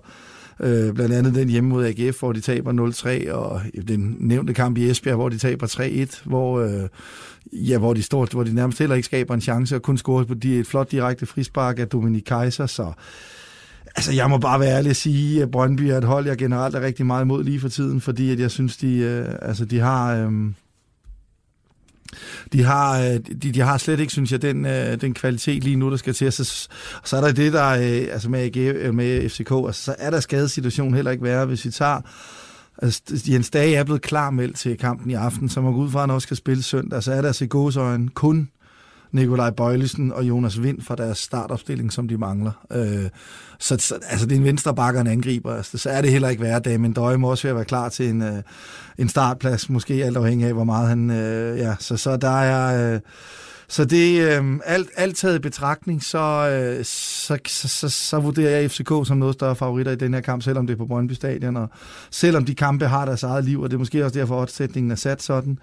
Øh, 0.64 0.94
blandt 0.94 1.16
andet 1.16 1.36
den 1.36 1.50
hjemme 1.50 1.70
mod 1.70 1.86
AGF, 1.86 2.20
hvor 2.20 2.32
de 2.32 2.42
taber 2.42 2.74
0-3, 3.28 3.34
og 3.34 3.62
den 3.88 4.18
nævnte 4.20 4.54
kamp 4.54 4.78
i 4.78 4.90
Esbjerg, 4.90 5.16
hvor 5.16 5.30
de 5.30 5.38
taber 5.38 5.68
3-1, 5.68 6.22
hvor, 6.26 6.60
øh, 6.60 6.90
ja, 7.54 7.78
hvor, 7.78 7.94
de 7.94 8.04
står, 8.04 8.28
hvor 8.32 8.44
de 8.44 8.56
nærmest 8.56 8.80
heller 8.80 8.96
ikke 8.96 9.06
skaber 9.06 9.34
en 9.34 9.42
chance, 9.42 9.76
og 9.76 9.82
kun 9.82 9.98
scorer 9.98 10.24
på 10.24 10.34
de, 10.34 10.60
et 10.60 10.68
flot 10.68 10.92
direkte 10.92 11.26
frispark 11.26 11.80
af 11.80 11.88
Dominik 11.88 12.24
Kaiser, 12.24 12.66
så 12.66 12.92
Altså, 13.96 14.14
jeg 14.14 14.30
må 14.30 14.38
bare 14.38 14.60
være 14.60 14.78
ærlig 14.78 14.90
og 14.90 14.96
sige, 14.96 15.42
at 15.42 15.52
Brøndby 15.52 15.82
er 15.82 15.98
et 15.98 16.04
hold, 16.04 16.28
jeg 16.28 16.38
generelt 16.38 16.76
er 16.76 16.82
rigtig 16.82 17.06
meget 17.06 17.24
imod 17.24 17.44
lige 17.44 17.60
for 17.60 17.70
tiden, 17.70 18.02
fordi 18.02 18.32
at 18.32 18.40
jeg 18.40 18.52
synes, 18.52 18.78
de, 18.78 18.96
øh, 18.96 19.36
altså, 19.42 19.66
de 19.66 19.80
har... 19.80 20.16
Øh, 20.16 20.32
de 22.54 22.64
har, 22.64 23.00
øh, 23.00 23.20
de, 23.42 23.52
de 23.52 23.62
har 23.62 23.78
slet 23.78 24.00
ikke, 24.00 24.12
synes 24.12 24.32
jeg, 24.32 24.42
den, 24.42 24.66
øh, 24.66 25.02
den 25.02 25.14
kvalitet 25.14 25.64
lige 25.64 25.76
nu, 25.76 25.92
der 25.92 25.98
skal 25.98 26.14
til. 26.14 26.32
Så, 26.32 26.68
så 27.04 27.18
er 27.18 27.22
der 27.22 27.32
det, 27.32 27.54
der 27.54 27.70
øh, 27.70 28.14
altså 28.14 28.30
med, 28.30 28.40
AG, 28.40 28.58
øh, 28.58 28.94
med 28.94 29.30
FCK, 29.30 29.52
altså, 29.52 29.84
så 29.84 29.96
er 30.00 30.10
der 30.10 30.20
skadesituationen 30.20 30.94
heller 30.94 31.12
ikke 31.12 31.24
værre, 31.24 31.46
hvis 31.46 31.66
vi 31.66 31.72
tager 31.72 32.02
Altså, 32.82 33.02
Jens 33.28 33.50
Dage 33.50 33.76
er 33.76 33.84
blevet 33.84 34.02
klar 34.02 34.30
meldt 34.30 34.58
til 34.58 34.78
kampen 34.78 35.12
i 35.12 35.14
aften, 35.14 35.50
så 35.50 35.62
må 35.62 35.72
gå 35.72 35.78
ud 35.78 35.90
fra, 35.90 36.00
at 36.00 36.04
han 36.04 36.12
også 36.12 36.26
skal 36.26 36.38
spille 36.38 36.64
søndag. 36.64 37.04
Så 37.04 37.14
er 37.14 37.22
der 37.22 37.28
altså 37.28 37.44
i 37.44 37.48
gåsøjne 37.48 38.10
kun 38.10 38.50
Nikolaj 39.12 39.50
Bøjlesen 39.50 40.12
og 40.12 40.24
Jonas 40.24 40.64
Vind 40.64 40.82
fra 40.82 40.96
deres 40.96 41.18
startopstilling, 41.18 41.94
som 41.94 42.08
de 42.08 42.18
mangler. 42.18 42.52
Øh, 42.72 43.10
så, 43.60 43.78
så 43.80 43.96
altså, 44.10 44.26
det 44.26 44.36
er 44.36 44.40
en 44.40 44.46
venstre 44.46 44.76
bakker, 44.76 45.02
en 45.02 45.08
angriber. 45.08 45.56
Altså, 45.56 45.78
så 45.78 45.90
er 45.90 46.02
det 46.02 46.12
heller 46.12 46.30
ikke 46.30 46.40
hverdag, 46.40 46.80
men 46.80 46.94
Døje 46.94 47.18
må 47.18 47.30
også 47.30 47.54
være 47.54 47.66
klar 47.66 47.90
til 47.90 48.10
en, 48.10 48.22
øh, 48.22 48.42
en 48.98 49.10
startplads, 49.10 49.70
måske 49.70 49.94
alt 49.94 50.18
afhængig 50.18 50.48
af, 50.48 50.54
hvor 50.54 50.64
meget 50.64 50.90
han... 50.90 51.10
Øh, 51.10 51.58
ja, 51.58 51.76
så, 51.80 51.98
så 51.98 52.18
der 52.18 52.40
er... 52.40 52.94
Øh, 52.94 53.00
så 53.72 53.86
det 53.86 54.22
øh, 54.22 54.60
alt, 54.66 54.90
alt 54.96 55.18
taget 55.18 55.36
i 55.36 55.40
betragtning, 55.40 56.04
så, 56.04 56.20
øh, 56.20 56.86
så, 56.86 57.38
så, 57.48 57.68
så, 57.68 57.90
så 57.90 58.20
vurderer 58.20 58.60
jeg 58.60 58.72
FCK 58.72 58.90
som 59.06 59.18
noget 59.18 59.34
større 59.34 59.56
favoritter 59.56 59.92
i 59.92 59.96
den 59.96 60.14
her 60.14 60.22
kamp, 60.22 60.44
selvom 60.44 60.68
det 60.68 60.74
er 60.74 60.78
på 60.78 60.86
Brøndby 60.86 61.12
Stadion, 61.12 61.58
og 61.58 61.70
selvom 62.12 62.46
de 62.46 62.56
kampe 62.56 62.88
har 62.88 63.06
deres 63.06 63.24
eget 63.24 63.46
liv, 63.46 63.62
og 63.62 63.70
det 63.70 63.76
er 63.76 63.80
måske 63.80 64.06
også 64.06 64.20
derfor, 64.20 64.38
at 64.38 64.42
opsætningen 64.42 64.92
er 64.92 64.96
sat 64.96 65.22
sådan, 65.22 65.60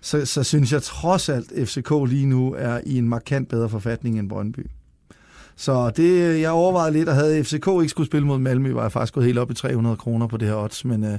så, 0.00 0.26
så 0.26 0.42
synes 0.42 0.72
jeg 0.72 0.82
trods 0.82 1.28
alt, 1.28 1.52
at 1.52 1.68
FCK 1.68 1.90
lige 2.08 2.26
nu 2.26 2.54
er 2.58 2.80
i 2.86 2.98
en 2.98 3.08
markant 3.08 3.48
bedre 3.48 3.68
forfatning 3.68 4.18
end 4.18 4.28
Brøndby. 4.28 4.66
Så 5.56 5.90
det, 5.90 6.40
jeg 6.40 6.50
overvejede 6.50 6.92
lidt, 6.92 7.08
at 7.08 7.14
havde 7.14 7.44
FCK 7.44 7.54
ikke 7.54 7.88
skulle 7.88 8.06
spille 8.06 8.26
mod 8.26 8.38
Malmø, 8.38 8.72
var 8.72 8.82
jeg 8.82 8.92
faktisk 8.92 9.14
gået 9.14 9.26
helt 9.26 9.38
op 9.38 9.50
i 9.50 9.54
300 9.54 9.96
kroner 9.96 10.26
på 10.26 10.36
det 10.36 10.48
her 10.48 10.56
odds. 10.56 10.84
Men 10.84 11.04
øh, 11.04 11.18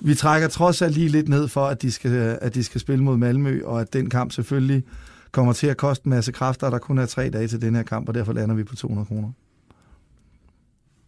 vi 0.00 0.14
trækker 0.14 0.48
trods 0.48 0.82
alt 0.82 0.94
lige 0.94 1.08
lidt 1.08 1.28
ned 1.28 1.48
for, 1.48 1.66
at 1.66 1.82
de, 1.82 1.92
skal, 1.92 2.38
at 2.40 2.54
de 2.54 2.64
skal 2.64 2.80
spille 2.80 3.04
mod 3.04 3.16
Malmø, 3.16 3.62
og 3.64 3.80
at 3.80 3.92
den 3.92 4.10
kamp 4.10 4.32
selvfølgelig 4.32 4.84
kommer 5.32 5.52
til 5.52 5.66
at 5.66 5.76
koste 5.76 6.06
en 6.06 6.10
masse 6.10 6.32
kræfter, 6.32 6.66
og 6.66 6.72
der 6.72 6.78
kun 6.78 6.98
er 6.98 7.06
tre 7.06 7.30
dage 7.30 7.48
til 7.48 7.62
den 7.62 7.74
her 7.74 7.82
kamp, 7.82 8.08
og 8.08 8.14
derfor 8.14 8.32
lander 8.32 8.54
vi 8.54 8.64
på 8.64 8.76
200 8.76 9.06
kroner. 9.06 9.32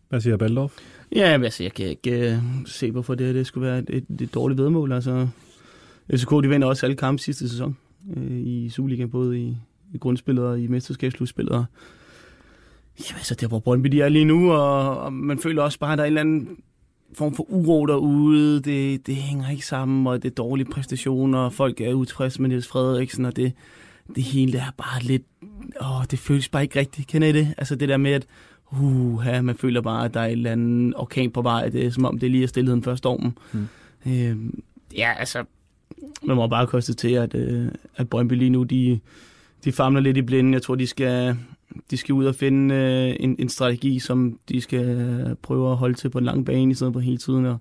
Hvad 0.09 0.21
siger 0.21 0.37
Baldorf? 0.37 0.73
Ja, 1.13 1.39
men 1.39 1.45
altså, 1.45 1.63
jeg 1.63 1.75
kan 1.75 1.87
ikke 1.87 2.37
uh, 2.37 2.67
se, 2.67 2.91
hvorfor 2.91 3.15
det, 3.15 3.35
det 3.35 3.47
skulle 3.47 3.69
være 3.69 3.79
et, 3.79 3.87
et, 3.89 4.21
et 4.21 4.35
dårligt 4.35 4.61
vedmål. 4.61 4.93
Altså, 4.93 5.29
FCK 6.15 6.31
de 6.31 6.49
vinder 6.49 6.69
også 6.69 6.87
alle 6.87 6.97
kampe 6.97 7.23
sidste 7.23 7.49
sæson 7.49 7.77
uh, 8.17 8.33
i 8.33 8.69
Superligaen, 8.71 9.11
både 9.11 9.41
i, 9.41 9.57
i 9.95 9.99
grundspillet 9.99 10.45
og 10.45 10.61
i 10.61 10.67
mesterskabsslutspillet. 10.67 11.53
Og, 11.53 11.65
jamen, 13.01 13.19
altså, 13.19 13.35
det 13.35 13.43
er, 13.43 13.49
hvor 13.49 13.59
Brøndby 13.59 13.89
de 13.89 14.01
er 14.01 14.09
lige 14.09 14.25
nu, 14.25 14.53
og, 14.53 14.99
og 14.99 15.13
man 15.13 15.39
føler 15.39 15.63
også 15.63 15.79
bare, 15.79 15.93
at 15.93 15.99
der 15.99 16.05
er 16.05 16.07
en 16.07 16.13
eller 16.13 16.21
anden 16.21 16.57
form 17.15 17.35
for 17.35 17.51
uro 17.51 17.87
derude. 17.87 18.61
Det, 18.61 19.07
det 19.07 19.17
hænger 19.17 19.51
ikke 19.51 19.67
sammen, 19.67 20.07
og 20.07 20.23
det 20.23 20.31
er 20.31 20.35
dårlige 20.35 20.71
præstationer, 20.71 21.39
og 21.39 21.53
folk 21.53 21.81
er 21.81 21.95
utilfredse 21.95 22.43
med 22.43 22.49
Niels 22.49 22.69
Frederiksen, 22.69 23.25
og 23.25 23.37
det, 23.37 23.53
det 24.15 24.23
hele 24.23 24.59
er 24.59 24.71
bare 24.77 25.03
lidt... 25.03 25.23
Åh, 25.81 26.05
det 26.11 26.19
føles 26.19 26.49
bare 26.49 26.63
ikke 26.63 26.79
rigtigt. 26.79 27.09
Kender 27.09 27.29
I 27.29 27.33
det? 27.33 27.55
Altså 27.59 27.77
det 27.77 27.89
der 27.89 27.97
med, 27.97 28.13
at 28.13 28.27
uh, 28.73 29.23
ja, 29.27 29.43
man 29.43 29.57
føler 29.57 29.81
bare, 29.81 30.05
at 30.05 30.15
der 30.15 30.21
er 30.21 30.27
et 30.27 30.33
eller 30.33 30.53
andet 30.53 30.95
orkan 30.97 31.31
på 31.31 31.43
vej. 31.43 31.69
Det 31.69 31.87
er 31.87 31.91
som 31.91 32.05
om, 32.05 32.19
det 32.19 32.31
lige 32.31 32.43
er 32.43 32.49
stillheden 32.49 32.83
før 32.83 32.95
stormen. 32.95 33.39
Mm. 33.53 33.67
Øh, 34.07 34.37
ja, 34.97 35.13
altså, 35.19 35.45
man 36.23 36.37
må 36.37 36.47
bare 36.47 36.67
konstatere, 36.67 37.23
at, 37.23 37.35
øh, 37.35 37.69
at 37.97 38.09
Brøndby 38.09 38.33
lige 38.33 38.51
nu, 38.51 38.63
de, 38.63 39.01
de 39.65 39.73
famler 39.73 40.01
lidt 40.01 40.17
i 40.17 40.23
blinden. 40.23 40.55
Jeg 40.55 40.63
tror, 40.63 40.75
de 40.75 40.87
skal, 40.87 41.37
de 41.91 41.97
skal 41.97 42.13
ud 42.13 42.25
og 42.25 42.35
finde 42.35 42.75
øh, 42.75 43.17
en, 43.21 43.37
en 43.39 43.49
strategi, 43.49 43.99
som 43.99 44.39
de 44.49 44.61
skal 44.61 45.37
prøve 45.43 45.71
at 45.71 45.77
holde 45.77 45.95
til 45.95 46.11
på 46.11 46.19
en 46.19 46.25
lang 46.25 46.47
bane, 46.47 46.71
i 46.71 46.75
stedet 46.75 46.93
for 46.93 47.01
hele 47.01 47.19
tiden 47.19 47.47
at 47.47 47.57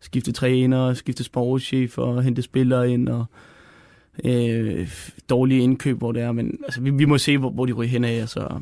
skifte 0.00 0.32
træner, 0.32 0.94
skifte 0.94 1.24
sportschef 1.24 1.98
og 1.98 2.22
hente 2.22 2.42
spillere 2.42 2.90
ind 2.90 3.08
og 3.08 3.24
øh, 4.24 4.88
dårlige 5.30 5.62
indkøb, 5.62 5.98
hvor 5.98 6.12
det 6.12 6.22
er, 6.22 6.32
men 6.32 6.58
altså, 6.64 6.80
vi, 6.80 6.90
vi 6.90 7.04
må 7.04 7.18
se, 7.18 7.38
hvor, 7.38 7.50
hvor 7.50 7.66
de 7.66 7.72
ryger 7.72 7.90
hen 7.90 8.04
af, 8.04 8.12
altså, 8.12 8.60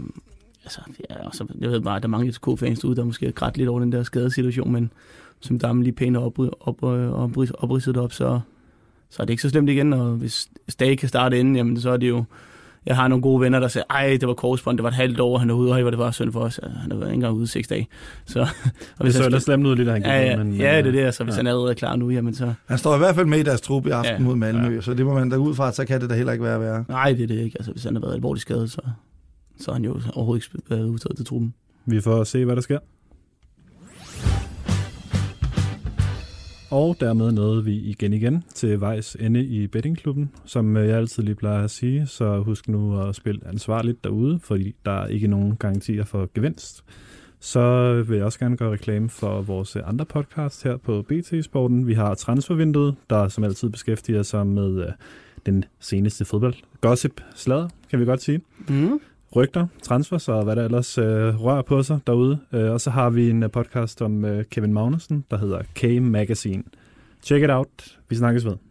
altså, 0.64 0.80
ja, 1.10 1.26
og 1.26 1.34
så, 1.34 1.44
øh, 1.44 1.50
altså, 1.50 1.54
jeg 1.60 1.70
ved 1.70 1.80
bare, 1.80 1.96
at 1.96 2.02
der 2.02 2.08
er 2.08 2.10
mange 2.10 2.32
FCK-fans 2.32 2.84
ude, 2.84 2.96
der 2.96 3.04
måske 3.04 3.26
har 3.26 3.32
grædt 3.32 3.56
lidt 3.56 3.68
over 3.68 3.80
den 3.80 3.92
der 3.92 4.02
skadesituation, 4.02 4.72
men 4.72 4.90
som 5.40 5.58
Damme 5.58 5.82
lige 5.82 5.92
pænt 5.92 6.16
op, 6.16 6.38
op, 6.38 6.52
op, 6.60 6.82
op, 6.82 7.36
opridset 7.54 7.96
op, 7.96 8.12
så, 8.12 8.40
så 9.10 9.22
er 9.22 9.26
det 9.26 9.32
ikke 9.32 9.42
så 9.42 9.50
slemt 9.50 9.70
igen, 9.70 9.92
og 9.92 10.10
hvis 10.10 10.48
Stage 10.68 10.96
kan 10.96 11.08
starte 11.08 11.38
inden, 11.38 11.56
jamen 11.56 11.80
så 11.80 11.90
er 11.90 11.96
det 11.96 12.08
jo, 12.08 12.24
jeg 12.86 12.96
har 12.96 13.08
nogle 13.08 13.22
gode 13.22 13.40
venner, 13.40 13.60
der 13.60 13.68
siger, 13.68 13.84
ej, 13.90 14.16
det 14.20 14.28
var 14.28 14.34
korsbånd, 14.34 14.78
det 14.78 14.82
var 14.82 14.88
et 14.88 14.94
halvt 14.94 15.20
år, 15.20 15.38
han 15.38 15.50
er 15.50 15.54
ude, 15.54 15.72
og 15.72 15.80
hvor 15.80 15.90
det 15.90 15.98
var 15.98 16.10
synd 16.10 16.32
for 16.32 16.40
os. 16.40 16.60
Han 16.62 16.90
har 16.90 16.98
været 16.98 17.08
ikke 17.08 17.14
engang 17.14 17.34
ude 17.34 17.44
i 17.44 17.46
seks 17.46 17.68
dage. 17.68 17.88
Så, 18.26 18.40
og 18.98 19.02
hvis 19.02 19.14
det 19.14 19.22
så 19.22 19.24
ellers 19.24 19.42
slemt 19.42 19.66
ud 19.66 19.76
lidt, 19.76 19.88
han 19.88 20.02
ja, 20.02 20.22
ja, 20.22 20.36
men, 20.36 20.54
ja, 20.54 20.78
det 20.78 20.86
er 20.86 20.92
det, 20.92 21.00
altså, 21.00 21.24
hvis 21.24 21.34
ja. 21.34 21.36
han 21.36 21.46
allerede 21.46 21.70
er 21.70 21.74
klar 21.74 21.96
nu, 21.96 22.10
jamen 22.10 22.34
så... 22.34 22.52
Han 22.66 22.78
står 22.78 22.94
i 22.94 22.98
hvert 22.98 23.14
fald 23.14 23.26
med 23.26 23.38
i 23.38 23.42
deres 23.42 23.60
trup 23.60 23.86
i 23.86 23.90
aften 23.90 24.14
ja, 24.14 24.22
mod 24.22 24.36
Malmø, 24.36 24.74
ja. 24.74 24.80
så 24.80 24.94
det 24.94 25.06
må 25.06 25.14
man 25.14 25.28
da 25.28 25.36
ud 25.36 25.54
fra, 25.54 25.72
så 25.72 25.84
kan 25.84 26.00
det 26.00 26.10
da 26.10 26.14
heller 26.14 26.32
ikke 26.32 26.44
være 26.44 26.60
værre. 26.60 26.84
Nej, 26.88 27.12
det 27.12 27.22
er 27.22 27.26
det 27.26 27.38
ikke. 27.38 27.56
Altså, 27.58 27.72
hvis 27.72 27.84
han 27.84 27.94
har 27.94 28.00
været 28.00 28.14
alvorligt 28.14 28.42
skadet, 28.42 28.70
så, 28.70 28.80
så 29.60 29.70
er 29.70 29.72
han 29.72 29.84
jo 29.84 30.00
overhovedet 30.14 30.50
ikke 30.54 30.86
udtaget 30.86 31.16
til 31.16 31.26
truppen. 31.26 31.54
Vi 31.86 32.00
får 32.00 32.24
se, 32.24 32.44
hvad 32.44 32.56
der 32.56 32.62
sker. 32.62 32.78
Og 36.70 36.96
dermed 37.00 37.32
nåede 37.32 37.64
vi 37.64 37.74
igen 37.76 38.12
igen 38.12 38.44
til 38.54 38.80
vejs 38.80 39.16
ende 39.20 39.44
i 39.44 39.66
bettingklubben. 39.66 40.30
Som 40.44 40.76
øh, 40.76 40.88
jeg 40.88 40.96
altid 40.96 41.22
lige 41.22 41.34
plejer 41.34 41.64
at 41.64 41.70
sige, 41.70 42.06
så 42.06 42.38
husk 42.38 42.68
nu 42.68 43.00
at 43.00 43.14
spille 43.16 43.40
ansvarligt 43.46 44.04
derude, 44.04 44.38
fordi 44.42 44.74
der 44.84 44.92
er 44.92 45.06
ikke 45.06 45.28
nogen 45.28 45.56
garantier 45.56 46.04
for 46.04 46.30
gevinst. 46.34 46.84
Så 47.40 47.92
vil 48.08 48.16
jeg 48.16 48.24
også 48.24 48.38
gerne 48.38 48.56
gøre 48.56 48.72
reklame 48.72 49.08
for 49.08 49.42
vores 49.42 49.76
andre 49.76 50.04
podcast 50.04 50.64
her 50.64 50.76
på 50.76 51.02
BT 51.02 51.44
Sporten. 51.44 51.86
Vi 51.86 51.94
har 51.94 52.14
Transfervinduet, 52.14 52.94
der 53.10 53.28
som 53.28 53.44
altid 53.44 53.70
beskæftiger 53.70 54.22
sig 54.22 54.46
med 54.46 54.86
øh, 54.86 54.92
den 55.46 55.64
seneste 55.80 56.24
fodbold. 56.24 56.54
Gossip, 56.80 57.20
slader, 57.34 57.68
kan 57.90 58.00
vi 58.00 58.04
godt 58.04 58.22
sige. 58.22 58.40
Mm 58.68 59.00
rygter, 59.36 59.66
transfers 59.82 60.28
og 60.28 60.44
hvad 60.44 60.56
der 60.56 60.64
ellers 60.64 60.98
øh, 60.98 61.40
rører 61.44 61.62
på 61.62 61.82
sig 61.82 61.98
derude. 62.06 62.38
Øh, 62.52 62.72
og 62.72 62.80
så 62.80 62.90
har 62.90 63.10
vi 63.10 63.30
en 63.30 63.42
øh, 63.42 63.50
podcast 63.50 64.02
om 64.02 64.24
øh, 64.24 64.44
Kevin 64.44 64.72
Magnussen, 64.72 65.24
der 65.30 65.36
hedder 65.36 65.62
K 65.74 66.02
Magazine. 66.02 66.62
Check 67.22 67.44
it 67.44 67.50
out. 67.50 67.98
Vi 68.08 68.16
snakkes 68.16 68.44
ved. 68.44 68.67